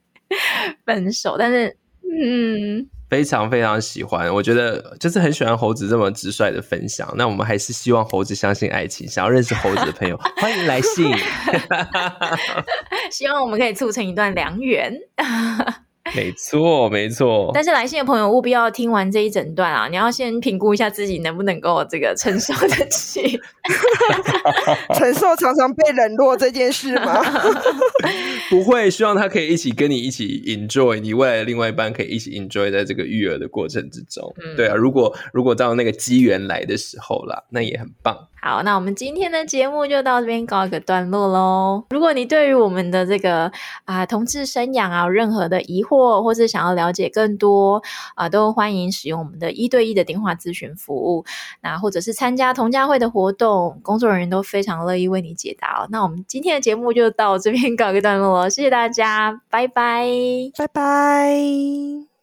[0.84, 1.36] 分手。
[1.38, 2.88] 但是，嗯。
[3.14, 7.08] 非常非常喜欢，我觉得就是很喜欢猴子这么直率的分享。
[7.16, 11.14] 那我们还是希望猴子相信爱情，想要认识猴子的朋友，欢迎来信。
[13.12, 14.92] 希望我们可以促成一段良缘。
[16.14, 17.50] 没错，没错。
[17.54, 19.88] 但是来信的朋友务必要听完这一整段啊！
[19.88, 23.40] 你要先评估一下自己能不能够这个承受得起，
[24.94, 27.22] 承受常常被冷落这件事吗？
[28.50, 34.34] 不会，希望他可以一起跟你一起 enjoy，你未来的另外一半可以一起 enjoy 在这个育儿的过程之中。
[34.44, 38.28] 嗯、对啊，如果如果到那个机缘来的时候啦，那也很棒。
[38.44, 41.82] 好，那我们今天的节目就到这边告一个段落喽。
[41.88, 43.50] 如果你对于我们的这个
[43.86, 47.82] 啊、同志生养啊有任何的疑惑，或是想要了解更多
[48.14, 51.24] 啊、都欢迎使用我们的一对一的电话咨询服务。
[51.62, 55.88] 那或者是参加同家会的活动，工作人员都非常乐意为你解答哦。
[55.90, 60.06] 那我们今天的节目就到这边告一个段落了，谢谢大家，拜拜，
[60.58, 62.13] 拜拜。